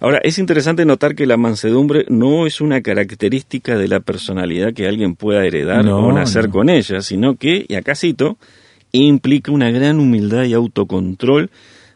Ahora, 0.00 0.20
es 0.22 0.38
interesante 0.38 0.84
notar 0.84 1.14
que 1.14 1.26
la 1.26 1.38
mansedumbre 1.38 2.04
no 2.08 2.46
es 2.46 2.60
una 2.60 2.82
característica 2.82 3.76
de 3.76 3.88
la 3.88 4.00
personalidad 4.00 4.74
que 4.74 4.86
alguien 4.86 5.16
pueda 5.16 5.44
heredar 5.44 5.84
No, 5.84 5.98
o 5.98 6.12
nacer 6.12 6.46
no. 6.46 6.52
con 6.52 6.68
ella, 6.68 7.00
sino 7.00 7.36
que, 7.36 7.64
y 7.66 7.74
acá 7.76 7.94
cito, 7.94 8.36
implica 8.92 9.52
una 9.52 9.70
gran 9.70 10.00
humildad 10.00 10.44
y 10.44 10.52
autocontrol, 10.52 11.50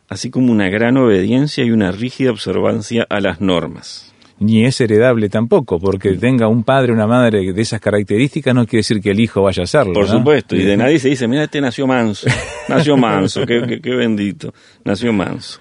así 0.09 0.31
como 0.31 0.51
una 0.51 0.69
gran 0.71 0.97
obediencia 0.97 1.63
y 1.65 1.71
una 1.73 1.93
rígida 1.93 2.31
observancia 2.31 3.07
a 3.09 3.21
las 3.21 3.41
normas. 3.41 4.12
Ni 4.39 4.65
es 4.65 4.81
heredable 4.81 5.29
tampoco, 5.29 5.79
porque 5.79 6.15
tenga 6.15 6.49
un 6.49 6.65
padre 6.65 6.91
o 6.93 6.95
una 6.95 7.07
madre 7.07 7.53
de 7.53 7.63
esas 7.63 7.81
características 7.81 8.55
no 8.55 8.67
quiere 8.67 8.81
decir 8.81 9.01
que 9.01 9.11
el 9.13 9.21
hijo 9.21 9.43
vaya 9.43 9.63
a 9.63 9.67
serlo. 9.67 9.93
Por 9.93 10.07
¿no? 10.09 10.19
supuesto, 10.19 10.57
y 10.57 10.65
de 10.65 10.77
nadie 10.77 10.99
se 10.99 11.09
dice, 11.11 11.29
mira, 11.29 11.45
este 11.45 11.61
nació 11.61 11.87
manso, 11.87 12.27
nació 12.69 12.97
manso, 12.97 13.47
qué, 13.47 13.63
qué- 13.69 13.81
qué 13.81 13.91
bendito, 13.95 14.53
nació 14.85 15.13
manso. 15.13 15.61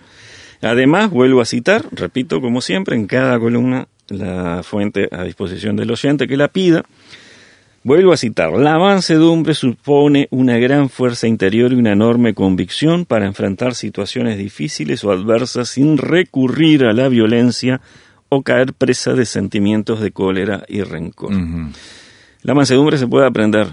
Además, 0.63 1.09
vuelvo 1.11 1.41
a 1.41 1.45
citar, 1.45 1.85
repito, 1.91 2.41
como 2.41 2.61
siempre, 2.61 2.95
en 2.95 3.05
cada 3.07 3.39
columna 3.39 3.87
la 4.09 4.61
fuente 4.63 5.07
a 5.11 5.23
disposición 5.23 5.75
del 5.75 5.91
oyente 5.91 6.27
que 6.27 6.37
la 6.37 6.47
pida. 6.47 6.83
Vuelvo 7.83 8.13
a 8.13 8.17
citar, 8.17 8.51
la 8.53 8.77
mansedumbre 8.77 9.55
supone 9.55 10.27
una 10.29 10.57
gran 10.59 10.87
fuerza 10.89 11.27
interior 11.27 11.71
y 11.73 11.75
una 11.77 11.93
enorme 11.93 12.35
convicción 12.35 13.05
para 13.05 13.25
enfrentar 13.25 13.73
situaciones 13.73 14.37
difíciles 14.37 15.03
o 15.03 15.11
adversas 15.11 15.69
sin 15.69 15.97
recurrir 15.97 16.83
a 16.85 16.93
la 16.93 17.09
violencia 17.09 17.81
o 18.33 18.43
caer 18.43 18.71
presa 18.73 19.13
de 19.13 19.25
sentimientos 19.25 19.99
de 19.99 20.11
cólera 20.11 20.63
y 20.69 20.81
rencor. 20.83 21.33
La 22.43 22.53
mansedumbre 22.53 22.97
se 22.97 23.05
puede 23.07 23.27
aprender, 23.27 23.67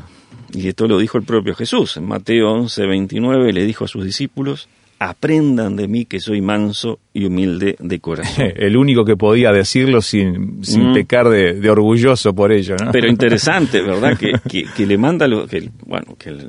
y 0.52 0.66
esto 0.66 0.88
lo 0.88 0.98
dijo 0.98 1.16
el 1.16 1.24
propio 1.24 1.54
Jesús. 1.54 1.96
En 1.96 2.06
Mateo 2.06 2.50
11, 2.52 2.86
29 2.86 3.52
le 3.52 3.64
dijo 3.64 3.84
a 3.84 3.88
sus 3.88 4.04
discípulos, 4.04 4.68
aprendan 4.98 5.76
de 5.76 5.86
mí 5.86 6.06
que 6.06 6.18
soy 6.18 6.40
manso 6.40 6.98
y 7.14 7.24
humilde 7.24 7.76
de 7.78 8.00
corazón. 8.00 8.46
El 8.56 8.76
único 8.76 9.04
que 9.04 9.16
podía 9.16 9.52
decirlo 9.52 10.02
sin, 10.02 10.64
sin 10.64 10.90
Mm. 10.90 10.94
pecar 10.94 11.28
de, 11.28 11.54
de 11.54 11.70
orgulloso 11.70 12.34
por 12.34 12.50
ello, 12.50 12.74
¿no? 12.84 12.90
Pero 12.90 13.06
interesante, 13.08 13.80
¿verdad? 13.92 14.18
Que, 14.18 14.32
que, 14.50 14.64
que 14.64 14.86
le 14.86 14.98
manda, 14.98 15.28
que, 15.48 15.70
bueno, 15.86 16.16
que 16.18 16.32
le, 16.32 16.48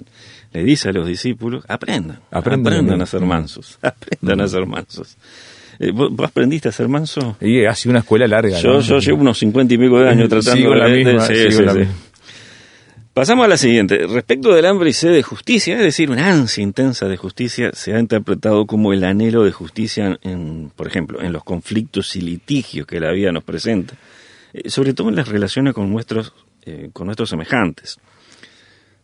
le 0.51 0.63
dice 0.63 0.89
a 0.89 0.93
los 0.93 1.07
discípulos, 1.07 1.63
aprendan, 1.67 2.21
Aprendan 2.31 2.73
aprendan, 2.73 3.01
a 3.03 3.05
ser 3.05 3.21
mansos, 3.21 3.77
aprendan 3.83 4.41
a 4.41 4.47
ser 4.47 4.65
mansos. 4.65 5.15
Eh, 5.79 5.91
¿vos, 5.91 6.12
aprendiste 6.24 6.67
a 6.69 6.71
ser 6.71 6.88
manso? 6.89 7.38
Y 7.39 7.65
hace 7.65 7.88
una 7.89 8.00
escuela 8.00 8.27
larga. 8.27 8.59
Yo, 8.59 8.74
¿no? 8.74 8.79
yo 8.81 9.00
llevo 9.00 9.21
unos 9.21 9.38
cincuenta 9.39 9.74
y 9.74 9.77
pico 9.77 10.00
de 10.00 10.09
años 10.09 10.27
tratando 10.29 10.57
Sigo 10.57 10.75
la 10.75 10.86
de- 10.88 10.91
de- 10.91 11.05
misma, 11.05 11.25
sigo 11.25 11.62
la 11.62 11.74
misma. 11.74 11.93
Pasamos 13.13 13.45
a 13.45 13.48
la 13.50 13.57
siguiente. 13.57 14.05
Respecto 14.07 14.53
del 14.53 14.65
hambre 14.65 14.91
y 14.91 14.93
sed 14.93 15.12
de 15.13 15.24
justicia, 15.24 15.75
es 15.75 15.81
decir, 15.81 16.09
una 16.09 16.29
ansia 16.31 16.63
intensa 16.63 17.07
de 17.07 17.17
justicia, 17.17 17.71
se 17.74 17.93
ha 17.93 18.00
interpretado 18.00 18.65
como 18.65 18.93
el 18.93 19.03
anhelo 19.03 19.43
de 19.43 19.51
justicia, 19.51 20.17
en, 20.21 20.71
por 20.75 20.88
ejemplo, 20.88 21.21
en 21.21 21.33
los 21.33 21.43
conflictos 21.43 22.15
y 22.15 22.21
litigios 22.21 22.86
que 22.88 23.00
la 23.00 23.12
vida 23.12 23.31
nos 23.31 23.43
presenta, 23.43 23.95
eh, 24.53 24.69
sobre 24.69 24.93
todo 24.93 25.09
en 25.09 25.15
las 25.15 25.27
relaciones 25.27 25.74
con 25.74 25.89
nuestros, 25.91 26.33
eh, 26.65 26.89
con 26.93 27.07
nuestros 27.07 27.29
semejantes. 27.29 27.98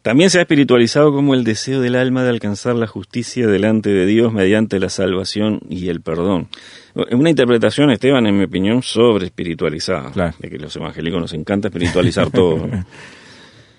También 0.05 0.29
se 0.29 0.37
ha 0.37 0.41
espiritualizado 0.41 1.11
como 1.11 1.33
el 1.33 1.43
deseo 1.43 1.81
del 1.81 1.95
alma 1.95 2.21
de 2.21 2.29
alcanzar 2.29 2.75
la 2.75 2.85
justicia 2.85 3.47
delante 3.47 3.89
de 3.89 4.05
Dios 4.05 4.31
mediante 4.31 4.79
la 4.79 4.89
salvación 4.89 5.61
y 5.67 5.89
el 5.89 6.01
perdón. 6.01 6.47
Una 6.93 7.31
interpretación, 7.31 7.89
Esteban, 7.89 8.27
en 8.27 8.37
mi 8.37 8.43
opinión, 8.43 8.83
sobre 8.83 9.25
espiritualizada. 9.25 10.11
Claro. 10.11 10.35
De 10.37 10.47
que 10.47 10.59
los 10.59 10.75
evangélicos 10.75 11.19
nos 11.19 11.33
encanta 11.33 11.69
espiritualizar 11.69 12.29
todo. 12.29 12.69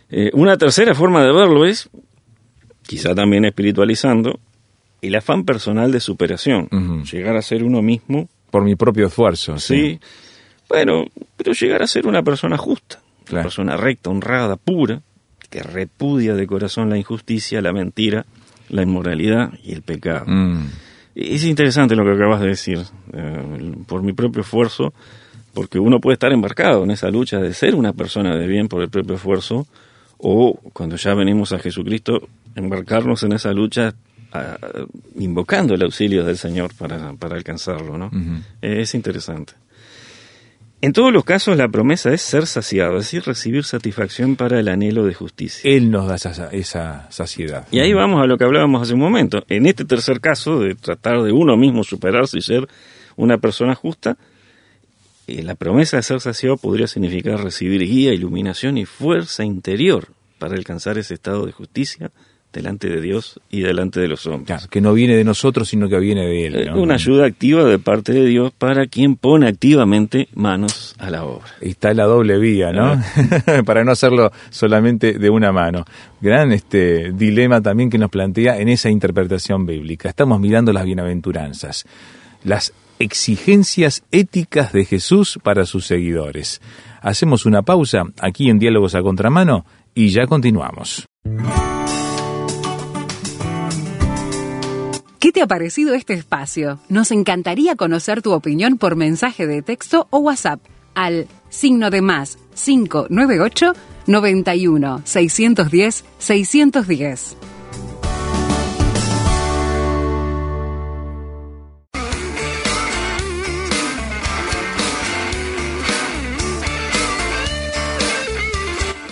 Eh, 0.08 0.30
una 0.34 0.56
tercera 0.56 0.94
forma 0.94 1.24
de 1.24 1.32
verlo 1.32 1.64
es, 1.66 1.90
quizá 2.86 3.12
también 3.12 3.44
espiritualizando, 3.44 4.38
el 5.02 5.14
afán 5.16 5.44
personal 5.44 5.90
de 5.90 5.98
superación. 5.98 6.68
Llegar 7.10 7.36
a 7.36 7.42
ser 7.42 7.64
uno 7.64 7.82
mismo, 7.82 8.28
Por 8.52 8.62
mi 8.62 8.76
propio 8.76 9.08
esfuerzo. 9.08 9.58
sí. 9.58 9.98
Bueno, 10.68 11.06
pero 11.36 11.52
llegar 11.52 11.82
a 11.82 11.88
ser 11.88 12.06
una 12.06 12.22
persona 12.22 12.56
justa, 12.56 13.00
una 13.32 13.42
persona 13.42 13.76
recta, 13.76 14.10
honrada, 14.10 14.54
pura, 14.56 15.02
que 15.48 15.62
repudia 15.62 16.34
de 16.34 16.46
corazón 16.46 16.90
la 16.90 16.98
injusticia, 16.98 17.60
la 17.60 17.72
mentira, 17.72 18.26
la 18.68 18.82
inmoralidad 18.82 19.52
y 19.62 19.72
el 19.72 19.82
pecado. 19.82 20.24
Mm. 20.26 20.66
Es 21.14 21.44
interesante 21.44 21.96
lo 21.96 22.04
que 22.04 22.12
acabas 22.12 22.40
de 22.40 22.48
decir, 22.48 22.80
eh, 23.12 23.72
por 23.86 24.02
mi 24.02 24.12
propio 24.12 24.42
esfuerzo, 24.42 24.92
porque 25.54 25.78
uno 25.78 26.00
puede 26.00 26.14
estar 26.14 26.32
embarcado 26.32 26.84
en 26.84 26.90
esa 26.90 27.08
lucha 27.08 27.38
de 27.38 27.54
ser 27.54 27.74
una 27.74 27.94
persona 27.94 28.36
de 28.36 28.46
bien 28.46 28.68
por 28.68 28.82
el 28.82 28.90
propio 28.90 29.16
esfuerzo, 29.16 29.66
o 30.18 30.58
cuando 30.72 30.96
ya 30.96 31.14
venimos 31.14 31.52
a 31.52 31.58
Jesucristo, 31.58 32.28
embarcarnos 32.54 33.22
en 33.22 33.32
esa 33.32 33.52
lucha 33.52 33.94
invocando 35.16 35.74
el 35.74 35.82
auxilio 35.82 36.24
del 36.24 36.36
Señor 36.36 36.74
para, 36.74 37.14
para 37.14 37.36
alcanzarlo. 37.36 37.96
¿no? 37.96 38.10
Es 38.60 38.94
interesante. 38.94 39.54
En 40.86 40.92
todos 40.92 41.12
los 41.12 41.24
casos 41.24 41.56
la 41.56 41.66
promesa 41.66 42.14
es 42.14 42.22
ser 42.22 42.46
saciado, 42.46 42.98
es 42.98 43.06
decir, 43.06 43.24
recibir 43.24 43.64
satisfacción 43.64 44.36
para 44.36 44.60
el 44.60 44.68
anhelo 44.68 45.04
de 45.04 45.14
justicia. 45.14 45.68
Él 45.68 45.90
nos 45.90 46.06
da 46.06 46.14
esa, 46.14 46.48
esa 46.52 47.10
saciedad. 47.10 47.66
Y 47.72 47.80
ahí 47.80 47.92
vamos 47.92 48.22
a 48.22 48.26
lo 48.26 48.38
que 48.38 48.44
hablábamos 48.44 48.82
hace 48.82 48.94
un 48.94 49.00
momento. 49.00 49.42
En 49.48 49.66
este 49.66 49.84
tercer 49.84 50.20
caso, 50.20 50.60
de 50.60 50.76
tratar 50.76 51.24
de 51.24 51.32
uno 51.32 51.56
mismo 51.56 51.82
superarse 51.82 52.38
y 52.38 52.40
ser 52.40 52.68
una 53.16 53.38
persona 53.38 53.74
justa, 53.74 54.16
eh, 55.26 55.42
la 55.42 55.56
promesa 55.56 55.96
de 55.96 56.04
ser 56.04 56.20
saciado 56.20 56.56
podría 56.56 56.86
significar 56.86 57.42
recibir 57.42 57.80
guía, 57.80 58.14
iluminación 58.14 58.78
y 58.78 58.84
fuerza 58.84 59.44
interior 59.44 60.06
para 60.38 60.54
alcanzar 60.54 60.98
ese 60.98 61.14
estado 61.14 61.46
de 61.46 61.50
justicia 61.50 62.12
delante 62.52 62.88
de 62.88 63.00
Dios 63.00 63.40
y 63.50 63.60
delante 63.60 64.00
de 64.00 64.08
los 64.08 64.26
hombres. 64.26 64.46
Claro, 64.46 64.68
que 64.70 64.80
no 64.80 64.92
viene 64.94 65.14
de 65.14 65.24
nosotros, 65.24 65.68
sino 65.68 65.88
que 65.88 65.98
viene 65.98 66.26
de 66.26 66.46
Él. 66.46 66.56
Eh, 66.56 66.66
¿no? 66.66 66.80
Una 66.80 66.94
ayuda 66.94 67.26
activa 67.26 67.64
de 67.64 67.78
parte 67.78 68.12
de 68.12 68.24
Dios 68.24 68.52
para 68.56 68.86
quien 68.86 69.16
pone 69.16 69.46
activamente 69.48 70.28
manos 70.34 70.94
a 70.98 71.10
la 71.10 71.24
obra. 71.24 71.48
Está 71.60 71.92
la 71.92 72.04
doble 72.04 72.38
vía, 72.38 72.72
¿no? 72.72 73.00
Para 73.64 73.84
no 73.84 73.92
hacerlo 73.92 74.32
solamente 74.50 75.14
de 75.18 75.30
una 75.30 75.52
mano. 75.52 75.84
Gran 76.20 76.52
este 76.52 77.12
dilema 77.12 77.60
también 77.60 77.90
que 77.90 77.98
nos 77.98 78.10
plantea 78.10 78.58
en 78.58 78.68
esa 78.68 78.88
interpretación 78.88 79.66
bíblica. 79.66 80.08
Estamos 80.08 80.40
mirando 80.40 80.72
las 80.72 80.84
bienaventuranzas, 80.84 81.84
las 82.44 82.72
exigencias 82.98 84.02
éticas 84.10 84.72
de 84.72 84.84
Jesús 84.84 85.38
para 85.42 85.66
sus 85.66 85.86
seguidores. 85.86 86.60
Hacemos 87.00 87.46
una 87.46 87.62
pausa 87.62 88.04
aquí 88.20 88.48
en 88.48 88.58
Diálogos 88.58 88.94
a 88.94 89.02
Contramano 89.02 89.64
y 89.94 90.08
ya 90.08 90.26
continuamos. 90.26 91.06
¿Qué 95.26 95.32
te 95.32 95.42
ha 95.42 95.48
parecido 95.48 95.92
este 95.94 96.14
espacio? 96.14 96.78
Nos 96.88 97.10
encantaría 97.10 97.74
conocer 97.74 98.22
tu 98.22 98.32
opinión 98.32 98.78
por 98.78 98.94
mensaje 98.94 99.48
de 99.48 99.60
texto 99.60 100.06
o 100.10 100.18
WhatsApp 100.18 100.60
al 100.94 101.26
signo 101.48 101.90
de 101.90 102.00
más 102.00 102.38
598 102.54 103.72
91 104.06 105.02
610 105.02 106.04
610. 106.18 107.36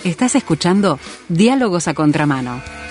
Estás 0.05 0.35
escuchando 0.35 0.97
Diálogos 1.27 1.89
a 1.89 1.93
Contramano. 1.93 2.84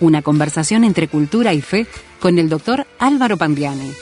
Una 0.00 0.22
conversación 0.22 0.84
entre 0.84 1.08
cultura 1.08 1.54
y 1.54 1.60
fe 1.60 1.86
con 2.20 2.38
el 2.38 2.48
doctor 2.48 2.86
Álvaro 2.98 3.36
Pandiani. 3.36 3.92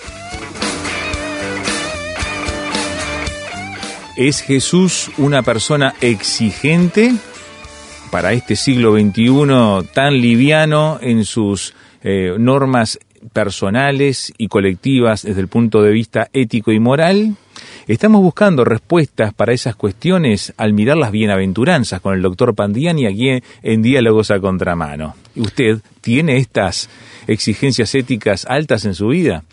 ¿Es 4.16 4.42
Jesús 4.42 5.10
una 5.18 5.42
persona 5.42 5.94
exigente 6.00 7.12
para 8.10 8.32
este 8.32 8.54
siglo 8.54 8.92
XXI 8.92 9.88
tan 9.92 10.20
liviano 10.20 10.98
en 11.00 11.24
sus 11.24 11.74
eh, 12.02 12.34
normas 12.38 13.00
personales 13.32 14.32
y 14.38 14.48
colectivas 14.48 15.22
desde 15.22 15.40
el 15.40 15.48
punto 15.48 15.82
de 15.82 15.90
vista 15.90 16.28
ético 16.32 16.70
y 16.70 16.78
moral? 16.78 17.36
Estamos 17.86 18.22
buscando 18.22 18.64
respuestas 18.64 19.34
para 19.34 19.52
esas 19.52 19.76
cuestiones 19.76 20.54
al 20.56 20.72
mirar 20.72 20.96
las 20.96 21.10
bienaventuranzas 21.10 22.00
con 22.00 22.14
el 22.14 22.22
doctor 22.22 22.54
Pandiani 22.54 23.06
aquí 23.06 23.42
en, 23.62 23.82
Diálogos 23.82 24.30
a 24.30 24.40
Contramano. 24.40 25.14
¿Usted 25.36 25.80
tiene 26.00 26.38
estas 26.38 26.88
exigencias 27.26 27.94
éticas 27.94 28.46
altas 28.46 28.86
en 28.86 28.94
su 28.94 29.08
vida? 29.08 29.44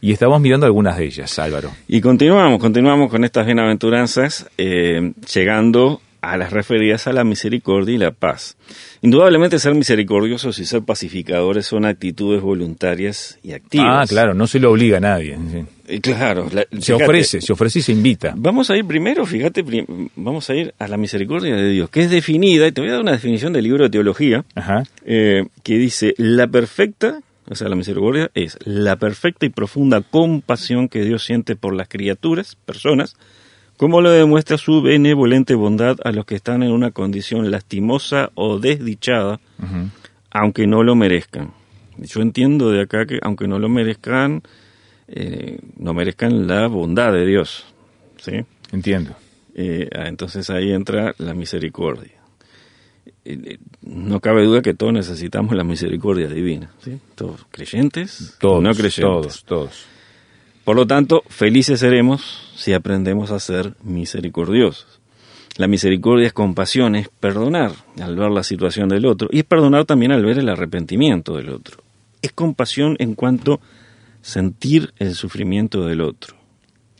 Y 0.00 0.12
estamos 0.12 0.40
mirando 0.40 0.66
algunas 0.66 0.98
de 0.98 1.06
ellas, 1.06 1.36
Álvaro. 1.40 1.72
Y 1.88 2.00
continuamos, 2.00 2.60
continuamos 2.60 3.10
con 3.10 3.24
estas 3.24 3.44
bienaventuranzas, 3.44 4.48
eh, 4.56 5.12
llegando 5.34 6.00
a 6.20 6.36
las 6.36 6.52
referidas 6.52 7.08
a 7.08 7.12
la 7.12 7.24
misericordia 7.24 7.94
y 7.94 7.98
la 7.98 8.12
paz. 8.12 8.56
Indudablemente 9.02 9.58
ser 9.58 9.74
misericordiosos 9.74 10.58
y 10.58 10.66
ser 10.66 10.82
pacificadores 10.82 11.64
son 11.64 11.86
actitudes 11.86 12.42
voluntarias 12.42 13.38
y 13.42 13.52
activas. 13.52 13.86
Ah, 13.88 14.04
claro, 14.06 14.34
no 14.34 14.46
se 14.46 14.58
lo 14.60 14.70
obliga 14.70 14.98
a 14.98 15.00
nadie. 15.00 15.38
sí. 15.50 15.64
Eh, 15.88 16.00
Claro. 16.00 16.46
la- 16.52 16.62
Se 16.70 16.92
fíjate, 16.92 17.04
ofrece, 17.04 17.40
se 17.40 17.52
ofrece 17.52 17.78
y 17.78 17.82
se 17.82 17.92
invita. 17.92 18.34
Vamos 18.36 18.70
a 18.70 18.76
ir 18.76 18.84
primero, 18.84 19.24
fíjate, 19.26 19.64
prim- 19.64 20.08
vamos 20.16 20.48
a 20.50 20.54
ir 20.54 20.74
a 20.78 20.86
la 20.86 20.96
misericordia 20.96 21.56
de 21.56 21.70
Dios, 21.70 21.88
que 21.90 22.02
es 22.02 22.10
definida, 22.10 22.66
y 22.68 22.72
te 22.72 22.80
voy 22.82 22.90
a 22.90 22.92
dar 22.92 23.00
una 23.00 23.12
definición 23.12 23.52
del 23.54 23.64
libro 23.64 23.84
de 23.84 23.90
teología, 23.90 24.44
Ajá. 24.54 24.84
eh, 25.04 25.46
que 25.64 25.78
dice, 25.78 26.14
la 26.18 26.46
perfecta, 26.46 27.20
o 27.48 27.54
sea, 27.56 27.68
la 27.68 27.74
misericordia 27.76 28.30
es 28.34 28.56
la 28.64 28.96
perfecta 28.96 29.46
y 29.46 29.48
profunda 29.48 30.02
compasión 30.02 30.88
que 30.88 31.04
Dios 31.04 31.24
siente 31.24 31.56
por 31.56 31.74
las 31.74 31.88
criaturas, 31.88 32.56
personas, 32.66 33.16
como 33.80 34.02
lo 34.02 34.10
demuestra 34.10 34.58
su 34.58 34.82
benevolente 34.82 35.54
bondad 35.54 35.96
a 36.04 36.12
los 36.12 36.26
que 36.26 36.34
están 36.34 36.62
en 36.62 36.70
una 36.70 36.90
condición 36.90 37.50
lastimosa 37.50 38.30
o 38.34 38.58
desdichada, 38.58 39.40
aunque 40.30 40.66
no 40.66 40.82
lo 40.82 40.94
merezcan. 40.94 41.52
Yo 41.96 42.20
entiendo 42.20 42.70
de 42.70 42.82
acá 42.82 43.06
que 43.06 43.18
aunque 43.22 43.48
no 43.48 43.58
lo 43.58 43.70
merezcan, 43.70 44.42
eh, 45.08 45.60
no 45.78 45.94
merezcan 45.94 46.46
la 46.46 46.66
bondad 46.66 47.10
de 47.14 47.24
Dios, 47.24 47.64
¿sí? 48.18 48.44
Entiendo. 48.70 49.16
Eh, 49.54 49.88
ah, 49.96 50.08
entonces 50.08 50.50
ahí 50.50 50.72
entra 50.72 51.14
la 51.16 51.32
misericordia. 51.32 52.20
Eh, 53.24 53.56
no 53.80 54.20
cabe 54.20 54.44
duda 54.44 54.60
que 54.60 54.74
todos 54.74 54.92
necesitamos 54.92 55.56
la 55.56 55.64
misericordia 55.64 56.28
divina, 56.28 56.70
¿sí? 56.84 56.98
Todos 57.14 57.46
creyentes, 57.50 58.36
Todos, 58.40 58.62
no 58.62 58.74
creyentes. 58.74 59.00
todos, 59.00 59.44
todos. 59.46 59.86
Por 60.70 60.76
lo 60.76 60.86
tanto, 60.86 61.24
felices 61.26 61.80
seremos 61.80 62.52
si 62.54 62.74
aprendemos 62.74 63.32
a 63.32 63.40
ser 63.40 63.74
misericordiosos. 63.82 65.00
La 65.56 65.66
misericordia 65.66 66.28
es 66.28 66.32
compasión, 66.32 66.94
es 66.94 67.08
perdonar 67.08 67.72
al 68.00 68.14
ver 68.14 68.30
la 68.30 68.44
situación 68.44 68.88
del 68.88 69.04
otro 69.06 69.28
y 69.32 69.40
es 69.40 69.44
perdonar 69.44 69.84
también 69.84 70.12
al 70.12 70.24
ver 70.24 70.38
el 70.38 70.48
arrepentimiento 70.48 71.34
del 71.36 71.48
otro. 71.48 71.82
Es 72.22 72.30
compasión 72.30 72.94
en 73.00 73.16
cuanto 73.16 73.60
sentir 74.22 74.94
el 74.98 75.16
sufrimiento 75.16 75.84
del 75.86 76.02
otro. 76.02 76.36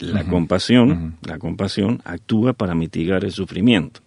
La 0.01 0.25
compasión, 0.25 1.19
la 1.25 1.39
compasión 1.39 2.03
actúa 2.05 2.55
para 2.55 2.75
mitigar 2.75 3.25
el 3.25 3.31
sufrimiento. 3.31 4.01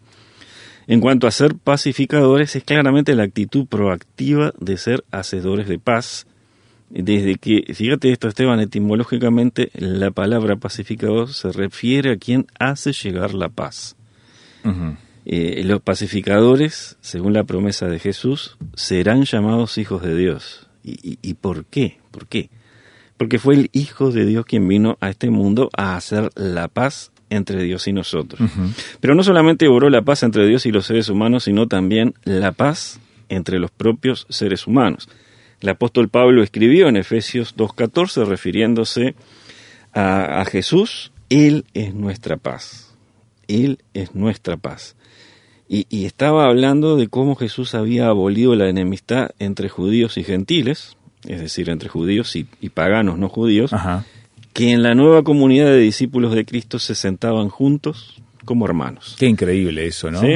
En 0.88 1.00
cuanto 1.00 1.26
a 1.26 1.32
ser 1.32 1.56
pacificadores, 1.56 2.54
es 2.58 2.66
claramente 2.66 3.16
la 3.16 3.24
actitud 3.24 3.66
proactiva 3.68 4.52
de 4.60 4.76
ser 4.76 5.06
hacedores 5.10 5.70
de 5.70 5.80
paz, 5.80 6.28
desde 7.02 7.36
que, 7.36 7.74
fíjate 7.74 8.12
esto 8.12 8.28
Esteban, 8.28 8.60
etimológicamente 8.60 9.72
la 9.74 10.12
palabra 10.12 10.58
pacificador 10.58 11.34
se 11.34 11.52
refiere 11.52 12.12
a 12.12 12.18
quien 12.18 12.46
hace 12.60 12.92
llegar 12.94 13.34
la 13.34 13.50
paz. 13.50 13.96
Eh, 15.26 15.64
los 15.66 15.82
pacificadores, 15.82 16.98
según 17.02 17.34
la 17.34 17.44
promesa 17.46 17.88
de 17.88 18.00
Jesús, 18.00 18.58
serán 18.76 19.24
llamados 19.24 19.78
hijos 19.78 20.02
de 20.04 20.16
Dios. 20.16 20.68
¿Y, 20.84 20.92
y- 21.12 21.20
y 21.22 21.34
por 21.36 21.66
qué? 21.66 21.98
¿Por 22.12 22.28
qué? 22.28 22.50
Porque 23.18 23.40
fue 23.40 23.54
el 23.56 23.70
Hijo 23.74 24.12
de 24.12 24.26
Dios 24.26 24.46
quien 24.46 24.68
vino 24.68 24.98
a 25.00 25.10
este 25.10 25.30
mundo 25.30 25.70
a 25.78 25.96
hacer 25.96 26.30
la 26.36 26.68
paz 26.68 27.12
entre 27.30 27.64
Dios 27.64 27.88
y 27.88 27.94
nosotros. 27.94 28.50
Pero 29.00 29.16
no 29.16 29.24
solamente 29.24 29.68
obró 29.68 29.90
la 29.90 30.02
paz 30.02 30.24
entre 30.24 30.46
Dios 30.46 30.66
y 30.66 30.72
los 30.72 30.86
seres 30.86 31.10
humanos, 31.10 31.46
sino 31.46 31.68
también 31.68 32.14
la 32.26 32.52
paz 32.52 33.00
entre 33.30 33.60
los 33.60 33.72
propios 33.72 34.28
seres 34.30 34.68
humanos. 34.68 35.08
El 35.64 35.70
apóstol 35.70 36.10
Pablo 36.10 36.44
escribió 36.44 36.90
en 36.90 36.98
Efesios 36.98 37.56
2.14 37.56 38.26
refiriéndose 38.26 39.16
a, 39.94 40.42
a 40.42 40.46
Jesús, 40.46 41.14
Él 41.30 41.64
es 41.74 41.94
nuestra 41.94 42.36
paz. 42.36 42.94
Él 43.48 43.80
es 43.94 44.14
nuestra 44.14 44.58
paz. 44.58 44.98
Y, 45.70 45.88
y 45.90 46.04
estaba 46.04 46.48
hablando 46.48 46.98
de 46.98 47.08
cómo 47.08 47.36
Jesús 47.36 47.76
había 47.76 48.08
abolido 48.08 48.56
la 48.56 48.68
enemistad 48.68 49.32
entre 49.40 49.70
judíos 49.70 50.18
y 50.18 50.26
gentiles, 50.26 50.98
es 51.26 51.40
decir, 51.40 51.70
entre 51.70 51.88
judíos 51.88 52.36
y, 52.36 52.46
y 52.60 52.68
paganos 52.68 53.18
no 53.18 53.30
judíos, 53.30 53.72
Ajá. 53.72 54.04
que 54.52 54.72
en 54.72 54.84
la 54.84 54.96
nueva 54.96 55.24
comunidad 55.24 55.68
de 55.68 55.80
discípulos 55.80 56.36
de 56.36 56.44
Cristo 56.44 56.78
se 56.78 56.94
sentaban 56.94 57.48
juntos 57.48 58.22
como 58.44 58.66
hermanos. 58.66 59.16
Qué 59.18 59.28
increíble 59.28 59.88
eso, 59.88 60.12
¿no? 60.12 60.20
¿Sí? 60.20 60.28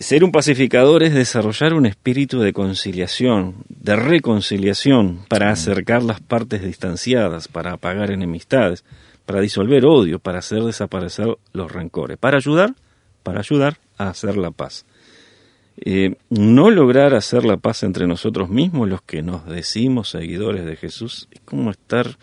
Ser 0.00 0.24
un 0.24 0.32
pacificador 0.32 1.04
es 1.04 1.14
desarrollar 1.14 1.74
un 1.74 1.86
espíritu 1.86 2.40
de 2.40 2.52
conciliación, 2.52 3.64
de 3.68 3.94
reconciliación, 3.94 5.20
para 5.28 5.50
acercar 5.50 6.02
las 6.02 6.20
partes 6.20 6.62
distanciadas, 6.62 7.46
para 7.46 7.72
apagar 7.72 8.10
enemistades, 8.10 8.84
para 9.26 9.40
disolver 9.40 9.84
odio, 9.84 10.18
para 10.18 10.40
hacer 10.40 10.62
desaparecer 10.64 11.36
los 11.52 11.70
rencores, 11.70 12.18
para 12.18 12.38
ayudar, 12.38 12.74
para 13.22 13.40
ayudar 13.40 13.78
a 13.96 14.08
hacer 14.08 14.36
la 14.36 14.50
paz. 14.50 14.86
Eh, 15.78 16.16
no 16.30 16.70
lograr 16.70 17.14
hacer 17.14 17.44
la 17.44 17.58
paz 17.58 17.82
entre 17.84 18.06
nosotros 18.06 18.48
mismos, 18.48 18.88
los 18.88 19.02
que 19.02 19.22
nos 19.22 19.46
decimos 19.46 20.08
seguidores 20.08 20.64
de 20.64 20.76
Jesús, 20.76 21.28
es 21.30 21.40
como 21.40 21.70
estar, 21.70 22.18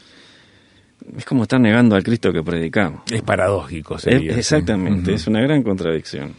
es 1.17 1.25
como 1.25 1.43
estar 1.43 1.59
negando 1.59 1.95
al 1.95 2.03
Cristo 2.03 2.31
que 2.31 2.41
predicamos. 2.43 3.01
Es 3.11 3.21
paradójico, 3.21 3.95
Es- 3.95 4.01
sería. 4.03 4.35
exactamente, 4.37 5.11
Ujú. 5.11 5.15
es 5.15 5.27
una 5.27 5.41
gran 5.41 5.61
contradicción. 5.63 6.33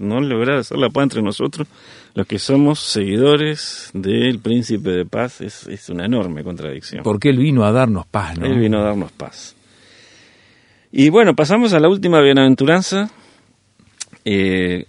No 0.00 0.20
lograr 0.20 0.58
hacer 0.58 0.78
la 0.78 0.88
paz 0.90 1.02
entre 1.04 1.22
nosotros, 1.22 1.68
los 2.14 2.26
que 2.26 2.38
somos 2.38 2.80
seguidores 2.80 3.90
del 3.92 4.38
príncipe 4.40 4.90
de 4.90 5.04
paz, 5.04 5.40
es, 5.40 5.66
es 5.66 5.88
una 5.88 6.06
enorme 6.06 6.42
contradicción. 6.42 7.02
Porque 7.02 7.28
él 7.30 7.38
vino 7.38 7.64
a 7.64 7.72
darnos 7.72 8.06
paz, 8.06 8.38
¿no? 8.38 8.46
Él 8.46 8.58
vino 8.58 8.78
a 8.80 8.82
darnos 8.84 9.12
paz. 9.12 9.54
Y 10.90 11.10
bueno, 11.10 11.34
pasamos 11.36 11.74
a 11.74 11.80
la 11.80 11.88
última 11.88 12.20
bienaventuranza, 12.22 13.10
eh, 14.24 14.86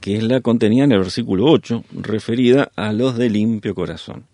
que 0.00 0.16
es 0.16 0.22
la 0.22 0.40
contenida 0.40 0.84
en 0.84 0.92
el 0.92 0.98
versículo 1.00 1.46
8, 1.46 1.84
referida 2.00 2.70
a 2.76 2.92
los 2.92 3.16
de 3.18 3.28
limpio 3.30 3.74
corazón. 3.74 4.24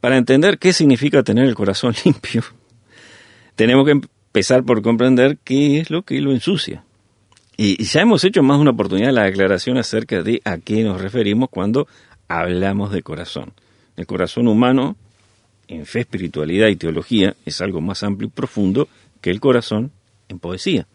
Para 0.00 0.16
entender 0.16 0.58
qué 0.58 0.72
significa 0.72 1.22
tener 1.22 1.44
el 1.46 1.54
corazón 1.54 1.94
limpio, 2.04 2.42
tenemos 3.58 3.84
que 3.86 3.90
empezar 3.90 4.62
por 4.62 4.82
comprender 4.82 5.36
qué 5.42 5.80
es 5.80 5.90
lo 5.90 6.02
que 6.02 6.20
lo 6.20 6.30
ensucia. 6.30 6.84
Y 7.56 7.82
ya 7.82 8.02
hemos 8.02 8.22
hecho 8.22 8.40
más 8.44 8.60
una 8.60 8.70
oportunidad 8.70 9.10
la 9.12 9.24
aclaración 9.24 9.78
acerca 9.78 10.22
de 10.22 10.40
a 10.44 10.58
qué 10.58 10.84
nos 10.84 11.00
referimos 11.00 11.48
cuando 11.50 11.88
hablamos 12.28 12.92
de 12.92 13.02
corazón. 13.02 13.52
El 13.96 14.06
corazón 14.06 14.46
humano, 14.46 14.94
en 15.66 15.86
fe, 15.86 16.00
espiritualidad 16.00 16.68
y 16.68 16.76
teología, 16.76 17.34
es 17.44 17.60
algo 17.60 17.80
más 17.80 18.04
amplio 18.04 18.28
y 18.28 18.30
profundo 18.30 18.88
que 19.20 19.30
el 19.30 19.40
corazón 19.40 19.90
en 20.28 20.38
poesía. 20.38 20.86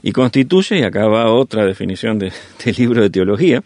Y 0.00 0.12
constituye, 0.12 0.78
y 0.78 0.82
acá 0.84 1.08
va 1.08 1.32
otra 1.32 1.66
definición 1.66 2.20
de- 2.20 2.32
del 2.64 2.76
libro 2.78 3.02
de 3.02 3.10
teología, 3.10 3.64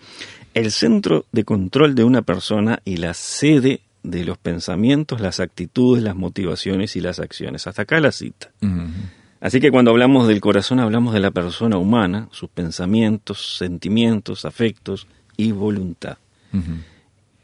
el 0.54 0.70
centro 0.72 1.26
de 1.30 1.44
control 1.44 1.94
de 1.94 2.04
una 2.04 2.22
persona 2.22 2.80
y 2.86 2.96
la 2.96 3.12
sede 3.12 3.80
de 4.10 4.24
los 4.24 4.38
pensamientos, 4.38 5.20
las 5.20 5.38
actitudes, 5.38 6.02
las 6.02 6.16
motivaciones 6.16 6.96
y 6.96 7.00
las 7.00 7.20
acciones. 7.20 7.66
Hasta 7.66 7.82
acá 7.82 8.00
la 8.00 8.12
cita. 8.12 8.50
Así 9.40 9.60
que 9.60 9.70
cuando 9.70 9.90
hablamos 9.90 10.26
del 10.26 10.40
corazón 10.40 10.80
hablamos 10.80 11.14
de 11.14 11.20
la 11.20 11.30
persona 11.30 11.76
humana, 11.76 12.28
sus 12.32 12.48
pensamientos, 12.48 13.58
sentimientos, 13.58 14.44
afectos 14.44 15.06
y 15.36 15.52
voluntad. 15.52 16.18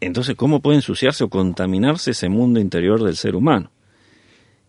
Entonces, 0.01 0.35
¿cómo 0.35 0.61
puede 0.61 0.77
ensuciarse 0.77 1.25
o 1.25 1.29
contaminarse 1.29 2.13
ese 2.13 2.29
mundo 2.29 2.61
interior 2.61 3.03
del 3.03 3.17
ser 3.17 3.37
humano? 3.37 3.71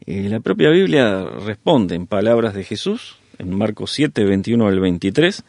Eh, 0.05 0.27
la 0.29 0.39
propia 0.39 0.69
Biblia 0.69 1.23
responde 1.23 1.95
en 1.95 2.05
palabras 2.05 2.53
de 2.53 2.63
Jesús, 2.63 3.17
en 3.39 3.57
Marcos 3.57 3.91
7, 3.91 4.23
21 4.23 4.67
al 4.67 4.79
23. 4.79 5.43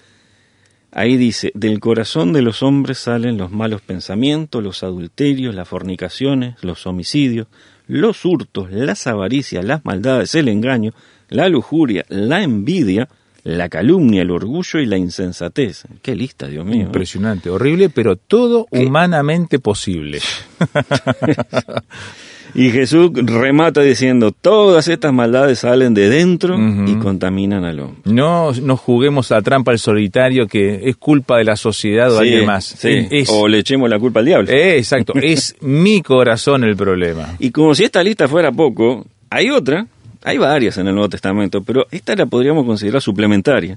Ahí 0.99 1.19
dice, 1.19 1.53
del 1.55 1.79
corazón 1.79 2.33
de 2.33 2.41
los 2.41 2.63
hombres 2.63 2.97
salen 2.97 3.37
los 3.37 3.53
malos 3.53 3.83
pensamientos, 3.83 4.65
los 4.65 4.83
adulterios, 4.83 5.55
las 5.55 5.69
fornicaciones, 5.69 6.57
los 6.63 6.87
homicidios, 6.87 7.49
los 7.87 8.25
hurtos, 8.25 8.73
las 8.73 9.07
avaricias, 9.07 9.63
las 9.63 9.85
maldades, 9.85 10.35
el 10.35 10.49
engaño, 10.49 10.95
la 11.29 11.51
lujuria, 11.51 12.07
la 12.09 12.43
envidia, 12.43 13.11
la 13.45 13.69
calumnia, 13.69 14.23
el 14.23 14.31
orgullo 14.31 14.81
y 14.81 14.87
la 14.87 14.97
insensatez. 14.97 15.85
Qué 16.01 16.17
lista, 16.17 16.47
Dios 16.47 16.65
mío. 16.65 16.85
¿eh? 16.85 16.87
Impresionante, 16.87 17.51
horrible, 17.51 17.91
pero 17.91 18.17
todo 18.17 18.67
humanamente 18.71 19.59
posible. 19.59 20.21
Y 22.59 22.71
Jesús 22.71 23.11
remata 23.15 23.83
diciendo, 23.83 24.33
todas 24.33 24.89
estas 24.89 25.13
maldades 25.13 25.59
salen 25.59 25.93
de 25.93 26.09
dentro 26.09 26.57
y 26.87 26.95
contaminan 26.97 27.65
al 27.65 27.81
hombre. 27.81 28.01
No 28.07 28.51
nos 28.53 28.81
juguemos 28.81 29.31
a 29.31 29.43
trampa 29.43 29.73
al 29.73 29.79
solitario 29.79 30.47
que 30.47 30.89
es 30.89 30.97
culpa 30.97 31.37
de 31.37 31.45
la 31.45 31.57
sociedad 31.57 32.11
o 32.11 32.15
de 32.15 32.19
Sí, 32.21 32.25
alguien 32.33 32.47
más. 32.47 32.65
sí. 32.65 33.07
Es, 33.11 33.29
O 33.31 33.47
le 33.47 33.59
echemos 33.59 33.91
la 33.91 33.99
culpa 33.99 34.21
al 34.21 34.27
diablo. 34.27 34.51
eh, 34.51 34.79
exacto, 34.79 35.13
es 35.23 35.55
mi 35.61 36.01
corazón 36.01 36.65
el 36.65 36.77
problema. 36.77 37.37
Y 37.39 37.51
como 37.51 37.75
si 37.75 37.85
esta 37.85 38.03
lista 38.03 38.27
fuera 38.27 38.51
poco, 38.51 39.05
hay 39.29 39.51
otra, 39.51 39.87
hay 40.25 40.39
varias 40.39 40.79
en 40.79 40.89
el 40.89 40.95
Nuevo 40.95 41.11
Testamento, 41.11 41.63
pero 41.63 41.87
esta 41.91 42.17
la 42.17 42.25
podríamos 42.25 42.65
considerar 42.65 43.03
suplementaria, 43.03 43.77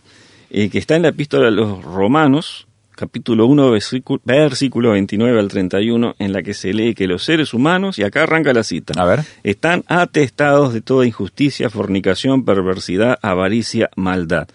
eh, 0.51 0.69
que 0.69 0.77
está 0.79 0.95
en 0.95 1.01
la 1.01 1.09
epístola 1.09 1.49
a 1.49 1.51
los 1.51 1.83
Romanos, 1.83 2.65
capítulo 2.99 3.45
1, 3.45 3.71
versículo, 3.71 4.21
versículo 4.25 4.91
29 4.91 5.39
al 5.39 5.47
31, 5.47 6.15
en 6.19 6.33
la 6.33 6.43
que 6.43 6.53
se 6.53 6.73
lee 6.73 6.93
que 6.93 7.07
los 7.07 7.23
seres 7.23 7.53
humanos, 7.53 7.97
y 7.97 8.03
acá 8.03 8.23
arranca 8.23 8.51
la 8.51 8.63
cita, 8.63 8.93
A 9.01 9.05
ver. 9.05 9.21
están 9.43 9.85
atestados 9.87 10.73
de 10.73 10.81
toda 10.81 11.05
injusticia, 11.05 11.69
fornicación, 11.69 12.43
perversidad, 12.43 13.17
avaricia, 13.21 13.89
maldad. 13.95 14.49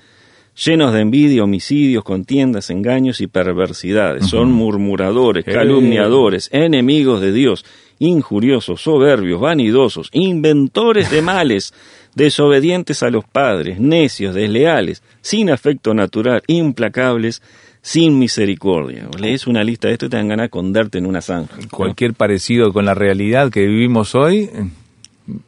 llenos 0.54 0.92
de 0.92 1.00
envidia, 1.00 1.42
homicidios, 1.42 2.04
contiendas, 2.04 2.68
engaños 2.68 3.22
y 3.22 3.26
perversidades. 3.28 4.26
Son 4.26 4.52
murmuradores, 4.52 5.44
calumniadores, 5.44 6.48
enemigos 6.52 7.20
de 7.22 7.33
Dios, 7.33 7.64
injuriosos, 7.98 8.83
soberbios, 8.83 9.40
vanidosos, 9.40 10.11
inventores 10.12 11.11
de 11.11 11.22
males, 11.22 11.72
desobedientes 12.14 13.02
a 13.02 13.11
los 13.11 13.24
padres, 13.24 13.80
necios, 13.80 14.35
desleales, 14.35 15.02
sin 15.22 15.50
afecto 15.50 15.94
natural, 15.94 16.42
implacables, 16.46 17.42
sin 17.85 18.18
misericordia. 18.18 19.07
Lees 19.20 19.47
una 19.47 19.62
lista 19.62 19.88
de 19.88 19.94
esto 19.94 20.07
y 20.07 20.09
te 20.09 20.16
dan 20.16 20.29
ganas 20.29 20.44
de 20.44 20.47
esconderte 20.47 20.97
en 20.97 21.05
una 21.05 21.20
zanja. 21.20 21.59
Cualquier 21.70 22.14
parecido 22.14 22.73
con 22.73 22.87
la 22.87 22.94
realidad 22.94 23.51
que 23.51 23.66
vivimos 23.66 24.14
hoy, 24.14 24.49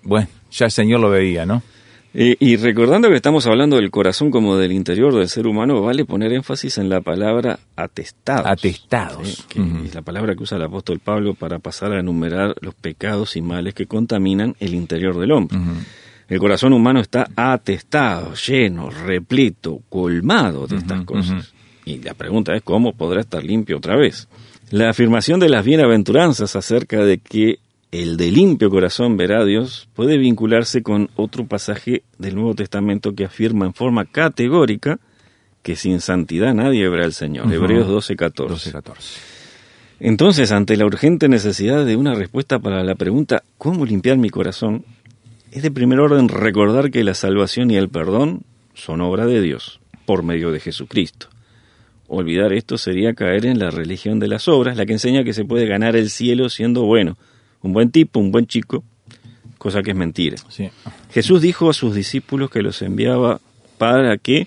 bueno, 0.02 0.28
ya 0.52 0.66
el 0.66 0.70
Señor 0.70 1.00
lo 1.00 1.08
veía, 1.08 1.46
¿no? 1.46 1.62
Eh, 2.12 2.36
y 2.38 2.56
recordando 2.56 3.08
que 3.08 3.16
estamos 3.16 3.46
hablando 3.46 3.76
del 3.76 3.90
corazón 3.90 4.30
como 4.30 4.56
del 4.56 4.72
interior 4.72 5.14
del 5.14 5.30
ser 5.30 5.46
humano, 5.46 5.80
vale 5.80 6.04
poner 6.04 6.34
énfasis 6.34 6.76
en 6.76 6.90
la 6.90 7.00
palabra 7.00 7.58
atestados. 7.74 8.46
Atestados. 8.46 9.46
que 9.48 9.62
es 9.86 9.94
la 9.94 10.02
palabra 10.02 10.34
que 10.34 10.42
usa 10.42 10.58
el 10.58 10.64
apóstol 10.64 10.98
Pablo 10.98 11.32
para 11.32 11.58
pasar 11.58 11.92
a 11.92 12.00
enumerar 12.00 12.54
los 12.60 12.74
pecados 12.74 13.36
y 13.36 13.40
males 13.40 13.72
que 13.72 13.86
contaminan 13.86 14.54
el 14.60 14.74
interior 14.74 15.18
del 15.18 15.32
hombre. 15.32 15.58
El 16.28 16.38
corazón 16.38 16.74
humano 16.74 17.00
está 17.00 17.28
atestado, 17.34 18.34
lleno, 18.34 18.90
repleto, 18.90 19.80
colmado 19.88 20.66
de 20.66 20.76
estas 20.76 21.02
cosas. 21.04 21.55
Y 21.86 21.98
la 22.02 22.14
pregunta 22.14 22.54
es 22.54 22.62
cómo 22.62 22.92
podrá 22.92 23.20
estar 23.20 23.42
limpio 23.42 23.78
otra 23.78 23.96
vez. 23.96 24.28
La 24.70 24.90
afirmación 24.90 25.38
de 25.38 25.48
las 25.48 25.64
bienaventuranzas 25.64 26.56
acerca 26.56 27.04
de 27.04 27.18
que 27.18 27.60
el 27.92 28.16
de 28.16 28.32
limpio 28.32 28.68
corazón 28.68 29.16
verá 29.16 29.40
a 29.40 29.44
Dios 29.44 29.88
puede 29.94 30.18
vincularse 30.18 30.82
con 30.82 31.08
otro 31.14 31.46
pasaje 31.46 32.02
del 32.18 32.34
Nuevo 32.34 32.56
Testamento 32.56 33.14
que 33.14 33.24
afirma 33.24 33.66
en 33.66 33.72
forma 33.72 34.04
categórica 34.04 34.98
que 35.62 35.76
sin 35.76 36.00
santidad 36.00 36.52
nadie 36.54 36.88
verá 36.88 37.04
al 37.04 37.12
Señor. 37.12 37.52
Hebreos 37.52 37.86
12, 37.86 38.16
14. 38.16 38.72
Entonces, 40.00 40.50
ante 40.50 40.76
la 40.76 40.86
urgente 40.86 41.28
necesidad 41.28 41.86
de 41.86 41.96
una 41.96 42.14
respuesta 42.14 42.58
para 42.58 42.82
la 42.82 42.96
pregunta 42.96 43.44
¿cómo 43.58 43.86
limpiar 43.86 44.18
mi 44.18 44.30
corazón? 44.30 44.84
Es 45.52 45.62
de 45.62 45.70
primer 45.70 46.00
orden 46.00 46.28
recordar 46.28 46.90
que 46.90 47.04
la 47.04 47.14
salvación 47.14 47.70
y 47.70 47.76
el 47.76 47.88
perdón 47.88 48.42
son 48.74 49.00
obra 49.00 49.26
de 49.26 49.40
Dios 49.40 49.80
por 50.04 50.24
medio 50.24 50.50
de 50.50 50.58
Jesucristo. 50.58 51.28
Olvidar 52.08 52.52
esto 52.52 52.78
sería 52.78 53.14
caer 53.14 53.46
en 53.46 53.58
la 53.58 53.70
religión 53.70 54.20
de 54.20 54.28
las 54.28 54.48
obras, 54.48 54.76
la 54.76 54.86
que 54.86 54.92
enseña 54.92 55.24
que 55.24 55.32
se 55.32 55.44
puede 55.44 55.66
ganar 55.66 55.96
el 55.96 56.10
cielo 56.10 56.48
siendo 56.48 56.84
bueno, 56.84 57.16
un 57.62 57.72
buen 57.72 57.90
tipo, 57.90 58.20
un 58.20 58.30
buen 58.30 58.46
chico, 58.46 58.84
cosa 59.58 59.82
que 59.82 59.90
es 59.90 59.96
mentira. 59.96 60.36
Jesús 61.10 61.42
dijo 61.42 61.68
a 61.68 61.74
sus 61.74 61.94
discípulos 61.94 62.50
que 62.50 62.62
los 62.62 62.80
enviaba 62.82 63.40
para 63.78 64.16
que 64.18 64.46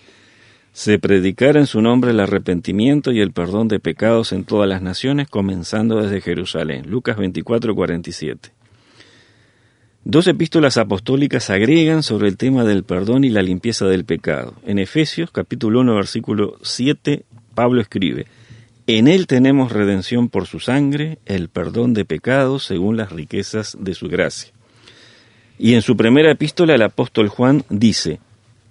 se 0.71 0.99
predicara 0.99 1.59
en 1.59 1.67
su 1.67 1.81
nombre 1.81 2.11
el 2.11 2.19
arrepentimiento 2.21 3.11
y 3.11 3.19
el 3.19 3.31
perdón 3.31 3.67
de 3.67 3.79
pecados 3.79 4.31
en 4.31 4.45
todas 4.45 4.69
las 4.69 4.81
naciones, 4.81 5.27
comenzando 5.27 6.01
desde 6.01 6.21
Jerusalén. 6.21 6.85
Lucas 6.87 7.17
24, 7.17 7.75
47. 7.75 8.51
Dos 10.05 10.27
epístolas 10.27 10.77
apostólicas 10.77 11.49
agregan 11.49 12.03
sobre 12.03 12.29
el 12.29 12.37
tema 12.37 12.63
del 12.63 12.83
perdón 12.83 13.25
y 13.25 13.29
la 13.29 13.41
limpieza 13.41 13.85
del 13.85 14.05
pecado. 14.05 14.53
En 14.65 14.79
Efesios 14.79 15.29
capítulo 15.31 15.81
1 15.81 15.93
versículo 15.93 16.57
7, 16.61 17.25
Pablo 17.59 17.81
escribe, 17.81 18.25
en 18.87 19.09
Él 19.09 19.27
tenemos 19.27 19.73
redención 19.73 20.29
por 20.29 20.47
su 20.47 20.61
sangre, 20.61 21.19
el 21.25 21.49
perdón 21.49 21.93
de 21.93 22.05
pecados 22.05 22.63
según 22.63 22.95
las 22.95 23.11
riquezas 23.11 23.75
de 23.77 23.95
su 23.95 24.07
gracia. 24.07 24.53
Y 25.57 25.73
en 25.73 25.81
su 25.81 25.97
primera 25.97 26.31
epístola 26.31 26.75
el 26.75 26.83
apóstol 26.83 27.27
Juan 27.27 27.65
dice, 27.69 28.21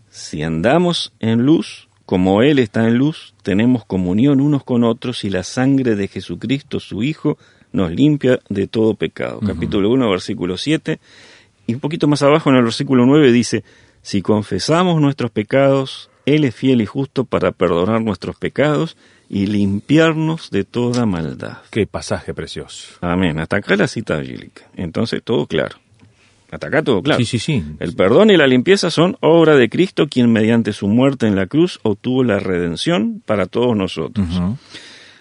si 0.08 0.42
andamos 0.42 1.12
en 1.20 1.44
luz, 1.44 1.90
como 2.06 2.40
Él 2.40 2.58
está 2.60 2.88
en 2.88 2.96
luz, 2.96 3.34
tenemos 3.42 3.84
comunión 3.84 4.40
unos 4.40 4.64
con 4.64 4.84
otros 4.84 5.22
y 5.24 5.28
la 5.28 5.42
sangre 5.42 5.94
de 5.94 6.08
Jesucristo, 6.08 6.80
su 6.80 7.02
Hijo, 7.02 7.36
nos 7.72 7.92
limpia 7.92 8.40
de 8.48 8.68
todo 8.68 8.94
pecado. 8.94 9.40
Capítulo 9.46 9.90
1, 9.90 10.08
versículo 10.08 10.56
7. 10.56 10.98
Y 11.66 11.74
un 11.74 11.80
poquito 11.80 12.08
más 12.08 12.22
abajo 12.22 12.48
en 12.48 12.56
el 12.56 12.62
versículo 12.62 13.04
9 13.04 13.32
dice, 13.32 13.64
si 14.00 14.22
confesamos 14.22 14.98
nuestros 14.98 15.30
pecados, 15.30 16.08
Él 16.34 16.44
es 16.44 16.54
fiel 16.54 16.80
y 16.80 16.86
justo 16.86 17.24
para 17.24 17.52
perdonar 17.52 18.02
nuestros 18.02 18.36
pecados 18.36 18.96
y 19.30 19.46
limpiarnos 19.46 20.50
de 20.50 20.64
toda 20.64 21.06
maldad. 21.06 21.58
Qué 21.70 21.86
pasaje 21.86 22.34
precioso. 22.34 22.94
Amén. 23.00 23.38
Hasta 23.38 23.56
acá 23.56 23.76
la 23.76 23.88
cita 23.88 24.16
bíblica. 24.18 24.62
Entonces, 24.76 25.22
todo 25.22 25.46
claro. 25.46 25.76
Hasta 26.50 26.68
acá 26.68 26.82
todo 26.82 27.02
claro. 27.02 27.18
Sí, 27.18 27.26
sí, 27.26 27.38
sí. 27.38 27.64
El 27.78 27.94
perdón 27.94 28.30
y 28.30 28.36
la 28.36 28.46
limpieza 28.46 28.90
son 28.90 29.16
obra 29.20 29.56
de 29.56 29.68
Cristo, 29.68 30.08
quien 30.08 30.32
mediante 30.32 30.72
su 30.72 30.88
muerte 30.88 31.26
en 31.26 31.36
la 31.36 31.46
cruz 31.46 31.78
obtuvo 31.82 32.24
la 32.24 32.38
redención 32.38 33.22
para 33.24 33.46
todos 33.46 33.76
nosotros. 33.76 34.26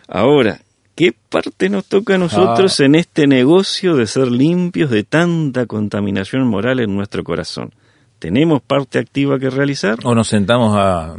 Ahora, 0.07 0.61
¿qué 0.95 1.13
parte 1.29 1.67
nos 1.67 1.85
toca 1.85 2.15
a 2.15 2.17
nosotros 2.17 2.79
ah. 2.79 2.85
en 2.85 2.95
este 2.95 3.27
negocio 3.27 3.97
de 3.97 4.07
ser 4.07 4.31
limpios 4.31 4.89
de 4.89 5.03
tanta 5.03 5.65
contaminación 5.65 6.47
moral 6.47 6.79
en 6.79 6.95
nuestro 6.95 7.25
corazón? 7.25 7.73
¿Tenemos 8.19 8.61
parte 8.63 8.97
activa 8.97 9.37
que 9.37 9.49
realizar? 9.49 9.99
¿O 10.03 10.15
nos 10.15 10.27
sentamos 10.27 10.75
a, 10.75 11.15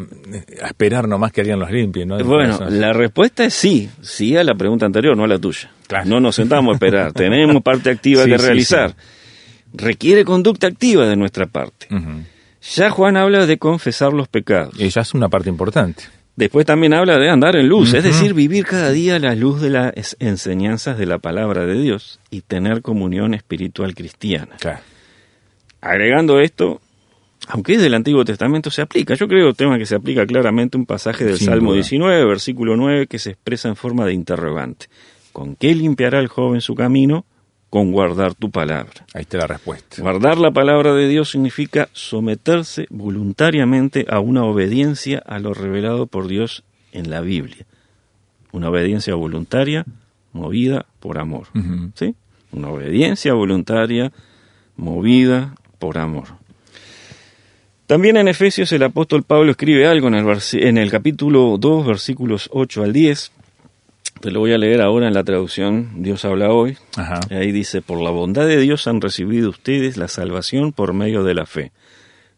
esperar 0.67 1.07
nomás 1.07 1.31
que 1.31 1.43
alguien 1.43 1.61
los 1.61 1.71
limpie? 1.71 2.05
¿no? 2.05 2.19
Bueno, 2.25 2.59
la 2.71 2.93
respuesta 2.93 3.45
es 3.45 3.55
sí, 3.55 3.89
sí 4.01 4.37
a 4.37 4.43
la 4.43 4.55
pregunta 4.55 4.87
anterior, 4.87 5.17
no 5.17 5.25
a 5.25 5.29
la 5.29 5.39
tuya. 5.39 5.71
No 6.07 6.19
nos 6.19 6.35
sentamos 6.35 6.73
a 6.73 6.75
esperar, 6.75 7.13
tenemos 7.15 7.63
parte 7.63 7.91
activa 7.91 8.25
que 8.25 8.37
realizar. 8.37 8.95
Requiere 9.73 10.25
conducta 10.25 10.67
activa 10.67 11.07
de 11.07 11.17
nuestra 11.17 11.47
parte. 11.47 11.87
Ya 12.75 12.91
Juan 12.91 13.17
habla 13.17 13.47
de 13.47 13.59
confesar 13.59 14.13
los 14.13 14.27
pecados. 14.27 14.75
Ella 14.79 15.03
es 15.03 15.15
una 15.15 15.29
parte 15.29 15.49
importante. 15.49 16.05
Después 16.35 16.67
también 16.67 16.95
habla 16.95 17.19
de 17.19 17.31
andar 17.31 17.57
en 17.57 17.69
luz, 17.69 17.95
es 17.95 18.05
decir, 18.05 18.33
vivir 18.33 18.65
cada 18.65 18.91
día 18.91 19.17
a 19.17 19.19
la 19.19 19.35
luz 19.35 19.61
de 19.61 19.71
las 19.71 20.17
enseñanzas 20.21 20.97
de 20.97 21.05
la 21.07 21.19
palabra 21.19 21.67
de 21.67 21.75
Dios 21.81 22.21
y 22.31 22.43
tener 22.43 22.81
comunión 22.83 23.35
espiritual 23.35 23.95
cristiana. 23.95 24.57
Agregando 25.81 26.39
esto, 26.41 26.81
aunque 27.49 27.75
es 27.75 27.83
del 27.83 27.95
Antiguo 27.95 28.25
Testamento, 28.25 28.71
se 28.71 28.83
aplica. 28.83 29.15
Yo 29.15 29.27
creo, 29.27 29.55
tema 29.55 29.79
que 29.79 29.87
se 29.87 29.95
aplica 29.95 30.27
claramente 30.27 30.77
un 30.77 30.85
pasaje 30.85 31.25
del 31.25 31.39
Salmo 31.39 31.73
19, 31.73 32.25
versículo 32.27 32.77
9, 32.77 33.07
que 33.07 33.19
se 33.19 33.31
expresa 33.31 33.69
en 33.69 33.77
forma 33.77 34.05
de 34.05 34.13
interrogante. 34.13 34.87
¿Con 35.33 35.57
qué 35.57 35.75
limpiará 35.75 36.21
el 36.21 36.29
joven 36.29 36.61
su 36.61 36.75
camino? 36.75 37.25
Con 37.71 37.91
guardar 37.93 38.35
tu 38.35 38.51
palabra. 38.51 39.07
Ahí 39.15 39.23
está 39.23 39.39
la 39.39 39.47
respuesta. 39.47 40.01
Guardar 40.01 40.39
la 40.39 40.51
palabra 40.51 40.95
de 40.95 41.09
Dios 41.09 41.31
significa 41.31 41.89
someterse 41.93 42.87
voluntariamente 42.91 44.07
a 44.09 44.21
una 44.21 44.45
obediencia 44.45 45.23
a 45.25 45.39
lo 45.39 45.55
revelado 45.55 46.07
por 46.07 46.29
Dios 46.29 46.65
en 46.93 47.11
la 47.11 47.21
Biblia. 47.21 47.67
Una 48.53 48.69
obediencia 48.69 49.15
voluntaria 49.15 49.85
movida 50.33 50.87
por 51.01 51.19
amor. 51.19 51.49
¿Sí? 51.95 52.15
Una 52.53 52.69
obediencia 52.69 53.33
voluntaria 53.35 54.13
movida 54.77 55.55
por 55.79 55.99
amor. 55.99 56.38
También 57.89 58.19
en 58.19 58.29
Efesios 58.29 58.71
el 58.73 58.83
apóstol 58.83 59.23
Pablo 59.23 59.51
escribe 59.51 59.87
algo 59.87 60.09
en 60.09 60.15
el, 60.15 60.27
en 60.53 60.77
el 60.77 60.91
capítulo 60.91 61.57
2, 61.59 61.87
versículos 61.87 62.51
8 62.53 62.83
al 62.83 62.93
10. 62.93 63.33
Te 64.21 64.31
lo 64.31 64.41
voy 64.41 64.53
a 64.53 64.59
leer 64.59 64.83
ahora 64.83 65.09
en 65.09 65.15
la 65.15 65.25
traducción 65.25 66.03
Dios 66.03 66.27
habla 66.27 66.51
hoy. 66.51 66.77
Ahí 67.31 67.51
dice, 67.51 67.81
por 67.81 67.99
la 68.03 68.11
bondad 68.11 68.47
de 68.47 68.61
Dios 68.61 68.87
han 68.89 69.01
recibido 69.01 69.49
ustedes 69.49 69.97
la 69.97 70.09
salvación 70.09 70.73
por 70.73 70.93
medio 70.93 71.25
de 71.25 71.33
la 71.33 71.47
fe. 71.47 71.73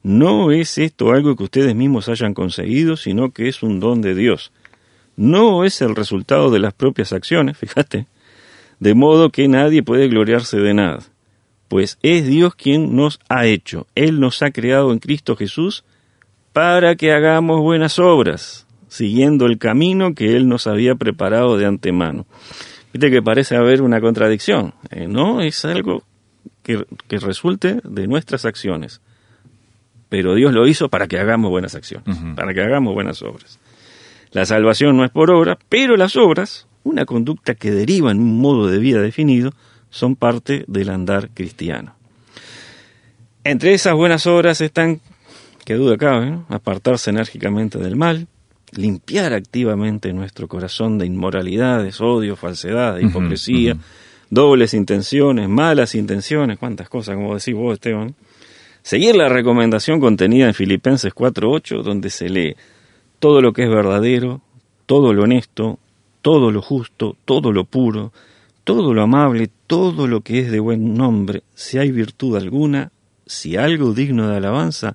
No 0.04 0.52
es 0.52 0.78
esto 0.78 1.10
algo 1.10 1.34
que 1.34 1.42
ustedes 1.42 1.74
mismos 1.74 2.08
hayan 2.08 2.32
conseguido, 2.32 2.96
sino 2.96 3.32
que 3.32 3.48
es 3.48 3.64
un 3.64 3.80
don 3.80 4.02
de 4.02 4.14
Dios. 4.14 4.52
No 5.16 5.64
es 5.64 5.82
el 5.82 5.96
resultado 5.96 6.52
de 6.52 6.60
las 6.60 6.74
propias 6.74 7.12
acciones, 7.12 7.58
fíjate, 7.58 8.06
de 8.78 8.94
modo 8.94 9.30
que 9.30 9.48
nadie 9.48 9.82
puede 9.82 10.06
gloriarse 10.06 10.58
de 10.58 10.74
nada 10.74 11.00
pues 11.70 11.98
es 12.02 12.26
Dios 12.26 12.56
quien 12.56 12.96
nos 12.96 13.20
ha 13.28 13.46
hecho. 13.46 13.86
Él 13.94 14.18
nos 14.18 14.42
ha 14.42 14.50
creado 14.50 14.90
en 14.92 14.98
Cristo 14.98 15.36
Jesús 15.36 15.84
para 16.52 16.96
que 16.96 17.12
hagamos 17.12 17.60
buenas 17.60 18.00
obras, 18.00 18.66
siguiendo 18.88 19.46
el 19.46 19.56
camino 19.56 20.12
que 20.12 20.36
Él 20.36 20.48
nos 20.48 20.66
había 20.66 20.96
preparado 20.96 21.56
de 21.56 21.66
antemano. 21.66 22.26
Viste 22.92 23.08
que 23.12 23.22
parece 23.22 23.54
haber 23.54 23.82
una 23.82 24.00
contradicción, 24.00 24.74
eh, 24.90 25.06
¿no? 25.06 25.42
Es 25.42 25.64
algo 25.64 26.02
que, 26.64 26.84
resulte 27.20 27.80
de 27.84 28.08
nuestras 28.08 28.44
acciones. 28.46 29.00
Pero 30.08 30.34
Dios 30.34 30.52
lo 30.52 30.66
hizo 30.66 30.88
para 30.88 31.06
que 31.06 31.20
hagamos 31.20 31.52
buenas 31.52 31.76
acciones, 31.76 32.18
para 32.34 32.52
que 32.52 32.62
hagamos 32.62 32.94
buenas 32.94 33.22
obras. 33.22 33.60
La 34.32 34.44
salvación 34.44 34.96
no 34.96 35.04
es 35.04 35.12
por 35.12 35.30
obra, 35.30 35.56
pero 35.68 35.96
las 35.96 36.16
obras, 36.16 36.66
una 36.82 37.06
conducta 37.06 37.54
que 37.54 37.70
deriva 37.70 38.10
en 38.10 38.18
un 38.18 38.40
modo 38.40 38.66
de 38.66 38.80
vida 38.80 39.00
definido, 39.00 39.52
son 39.90 40.16
parte 40.16 40.64
del 40.66 40.88
andar 40.88 41.30
cristiano. 41.34 41.94
Entre 43.44 43.74
esas 43.74 43.94
buenas 43.94 44.26
obras 44.26 44.60
están, 44.60 45.00
que 45.64 45.74
duda 45.74 45.96
cabe, 45.96 46.38
apartarse 46.48 47.10
enérgicamente 47.10 47.78
del 47.78 47.96
mal, 47.96 48.26
limpiar 48.72 49.32
activamente 49.32 50.12
nuestro 50.12 50.48
corazón 50.48 50.98
de 50.98 51.06
inmoralidades, 51.06 52.00
odio, 52.00 52.36
falsedad, 52.36 52.98
hipocresía, 52.98 53.76
dobles 54.30 54.74
intenciones, 54.74 55.48
malas 55.48 55.94
intenciones, 55.94 56.58
cuántas 56.58 56.88
cosas, 56.88 57.16
como 57.16 57.34
decís 57.34 57.54
vos, 57.54 57.74
Esteban. 57.74 58.14
Seguir 58.82 59.16
la 59.16 59.28
recomendación 59.28 60.00
contenida 60.00 60.46
en 60.46 60.54
Filipenses 60.54 61.14
4.8, 61.14 61.82
donde 61.82 62.10
se 62.10 62.28
lee, 62.28 62.56
todo 63.18 63.42
lo 63.42 63.52
que 63.52 63.64
es 63.64 63.68
verdadero, 63.68 64.40
todo 64.86 65.12
lo 65.12 65.24
honesto, 65.24 65.78
todo 66.22 66.50
lo 66.50 66.62
justo, 66.62 67.16
todo 67.24 67.52
lo 67.52 67.64
puro, 67.64 68.12
todo 68.70 68.94
lo 68.94 69.02
amable, 69.02 69.50
todo 69.66 70.06
lo 70.06 70.20
que 70.20 70.38
es 70.38 70.52
de 70.52 70.60
buen 70.60 70.94
nombre, 70.94 71.42
si 71.56 71.78
hay 71.78 71.90
virtud 71.90 72.36
alguna, 72.36 72.92
si 73.26 73.56
algo 73.56 73.92
digno 73.92 74.28
de 74.28 74.36
alabanza, 74.36 74.94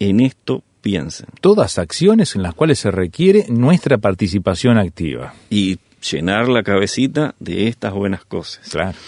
en 0.00 0.18
esto 0.18 0.64
piensen. 0.80 1.28
Todas 1.40 1.78
acciones 1.78 2.34
en 2.34 2.42
las 2.42 2.54
cuales 2.54 2.80
se 2.80 2.90
requiere 2.90 3.46
nuestra 3.48 3.98
participación 3.98 4.78
activa. 4.78 5.32
Y 5.48 5.78
llenar 6.10 6.48
la 6.48 6.64
cabecita 6.64 7.36
de 7.38 7.68
estas 7.68 7.94
buenas 7.94 8.24
cosas. 8.24 8.68
Claro. 8.68 8.98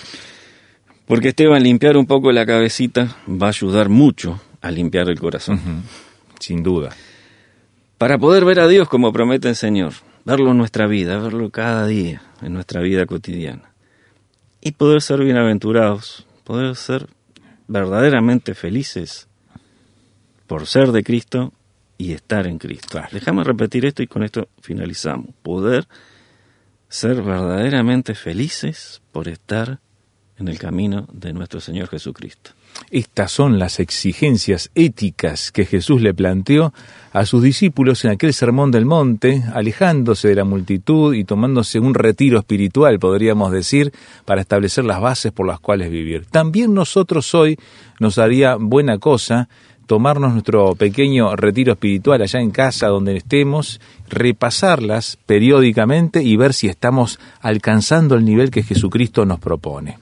Porque 1.04 1.30
Esteban, 1.30 1.64
limpiar 1.64 1.96
un 1.96 2.06
poco 2.06 2.30
la 2.30 2.46
cabecita 2.46 3.16
va 3.28 3.46
a 3.46 3.50
ayudar 3.50 3.88
mucho 3.88 4.40
a 4.60 4.70
limpiar 4.70 5.08
el 5.08 5.18
corazón. 5.18 5.82
Sin 6.38 6.62
duda. 6.62 6.90
Para 7.98 8.18
poder 8.18 8.44
ver 8.44 8.60
a 8.60 8.68
Dios 8.68 8.88
como 8.88 9.12
promete 9.12 9.48
el 9.48 9.56
Señor, 9.56 9.94
verlo 10.24 10.52
en 10.52 10.58
nuestra 10.58 10.86
vida, 10.86 11.18
verlo 11.18 11.50
cada 11.50 11.88
día, 11.88 12.22
en 12.40 12.52
nuestra 12.52 12.80
vida 12.82 13.04
cotidiana. 13.06 13.72
Y 14.66 14.72
poder 14.72 15.00
ser 15.00 15.20
bienaventurados, 15.20 16.26
poder 16.42 16.74
ser 16.74 17.06
verdaderamente 17.68 18.52
felices 18.56 19.28
por 20.48 20.66
ser 20.66 20.90
de 20.90 21.04
Cristo 21.04 21.52
y 21.98 22.14
estar 22.14 22.48
en 22.48 22.58
Cristo. 22.58 23.00
Déjame 23.12 23.44
repetir 23.44 23.86
esto 23.86 24.02
y 24.02 24.08
con 24.08 24.24
esto 24.24 24.48
finalizamos. 24.60 25.36
Poder 25.44 25.86
ser 26.88 27.22
verdaderamente 27.22 28.16
felices 28.16 29.02
por 29.12 29.28
estar 29.28 29.78
en 30.38 30.48
el 30.48 30.58
camino 30.58 31.06
de 31.12 31.32
nuestro 31.32 31.60
Señor 31.60 31.88
Jesucristo. 31.88 32.50
Estas 32.90 33.32
son 33.32 33.58
las 33.58 33.80
exigencias 33.80 34.70
éticas 34.74 35.50
que 35.50 35.64
Jesús 35.64 36.02
le 36.02 36.12
planteó 36.12 36.74
a 37.12 37.24
sus 37.24 37.42
discípulos 37.42 38.04
en 38.04 38.10
aquel 38.10 38.34
sermón 38.34 38.70
del 38.70 38.84
monte, 38.84 39.42
alejándose 39.54 40.28
de 40.28 40.34
la 40.34 40.44
multitud 40.44 41.14
y 41.14 41.24
tomándose 41.24 41.80
un 41.80 41.94
retiro 41.94 42.38
espiritual, 42.38 42.98
podríamos 42.98 43.50
decir, 43.50 43.92
para 44.26 44.42
establecer 44.42 44.84
las 44.84 45.00
bases 45.00 45.32
por 45.32 45.46
las 45.46 45.58
cuales 45.58 45.90
vivir. 45.90 46.26
También 46.26 46.74
nosotros 46.74 47.34
hoy 47.34 47.58
nos 47.98 48.18
haría 48.18 48.56
buena 48.56 48.98
cosa 48.98 49.48
tomarnos 49.86 50.32
nuestro 50.32 50.74
pequeño 50.74 51.34
retiro 51.36 51.72
espiritual 51.72 52.22
allá 52.22 52.40
en 52.40 52.50
casa 52.50 52.88
donde 52.88 53.16
estemos, 53.16 53.80
repasarlas 54.08 55.18
periódicamente 55.26 56.22
y 56.22 56.36
ver 56.36 56.52
si 56.52 56.68
estamos 56.68 57.18
alcanzando 57.40 58.16
el 58.16 58.24
nivel 58.24 58.50
que 58.50 58.62
Jesucristo 58.62 59.24
nos 59.24 59.40
propone. 59.40 59.98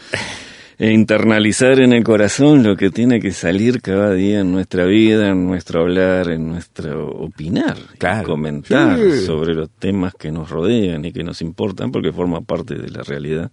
internalizar 0.80 1.82
en 1.82 1.91
el 1.91 2.06
corazón 2.06 2.63
lo 2.63 2.77
que 2.77 2.89
tiene 2.89 3.19
que 3.19 3.32
salir 3.32 3.82
cada 3.82 4.13
día 4.13 4.39
en 4.39 4.51
nuestra 4.53 4.86
vida, 4.86 5.27
en 5.27 5.45
nuestro 5.45 5.82
hablar, 5.82 6.30
en 6.30 6.47
nuestro 6.47 7.10
opinar, 7.10 7.75
comentar 8.23 8.97
sobre 9.25 9.53
los 9.53 9.69
temas 9.71 10.13
que 10.13 10.32
nos 10.32 10.49
rodean 10.49 11.03
y 11.03 11.12
que 11.12 11.23
nos 11.23 11.41
importan 11.41 11.91
porque 11.91 12.13
forma 12.13 12.39
parte 12.41 12.75
de 12.75 12.89
la 12.89 13.03
realidad 13.03 13.51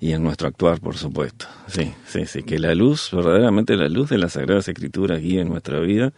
y 0.00 0.12
en 0.12 0.22
nuestro 0.22 0.48
actuar, 0.48 0.80
por 0.80 0.96
supuesto. 0.96 1.46
Sí, 1.66 1.92
sí, 2.06 2.26
sí, 2.26 2.42
que 2.42 2.58
la 2.58 2.74
luz, 2.74 3.10
verdaderamente 3.12 3.76
la 3.76 3.88
luz 3.88 4.10
de 4.10 4.18
las 4.18 4.34
Sagradas 4.34 4.68
Escrituras 4.68 5.20
guíe 5.20 5.40
en 5.40 5.48
nuestra 5.48 5.80
vida 5.80 6.12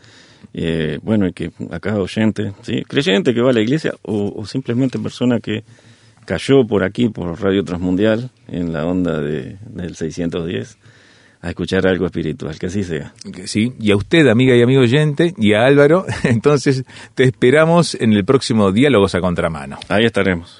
eh, 0.52 0.98
bueno, 1.02 1.26
y 1.26 1.32
que 1.32 1.52
acá 1.70 1.96
oyente, 1.96 2.52
¿sí? 2.62 2.82
creyente 2.82 3.34
que 3.34 3.40
va 3.40 3.50
a 3.50 3.52
la 3.52 3.60
iglesia 3.60 3.94
o, 4.02 4.44
simplemente 4.46 4.98
persona 4.98 5.40
que 5.40 5.64
cayó 6.24 6.66
por 6.66 6.84
aquí, 6.84 7.08
por 7.08 7.40
Radio 7.40 7.64
Transmundial, 7.64 8.30
en 8.48 8.72
la 8.72 8.86
onda 8.86 9.20
de, 9.20 9.58
del 9.66 9.96
610, 9.96 10.78
a 11.42 11.48
escuchar 11.48 11.86
algo 11.86 12.06
espiritual, 12.06 12.58
que 12.58 12.66
así 12.66 12.84
sea. 12.84 13.14
Sí, 13.46 13.72
y 13.80 13.90
a 13.90 13.96
usted, 13.96 14.28
amiga 14.28 14.54
y 14.54 14.62
amigo 14.62 14.82
oyente, 14.82 15.34
y 15.38 15.54
a 15.54 15.64
Álvaro, 15.64 16.04
entonces 16.24 16.84
te 17.14 17.24
esperamos 17.24 17.94
en 17.94 18.12
el 18.12 18.24
próximo 18.24 18.72
Diálogos 18.72 19.14
a 19.14 19.20
Contramano. 19.20 19.78
Ahí 19.88 20.04
estaremos. 20.04 20.59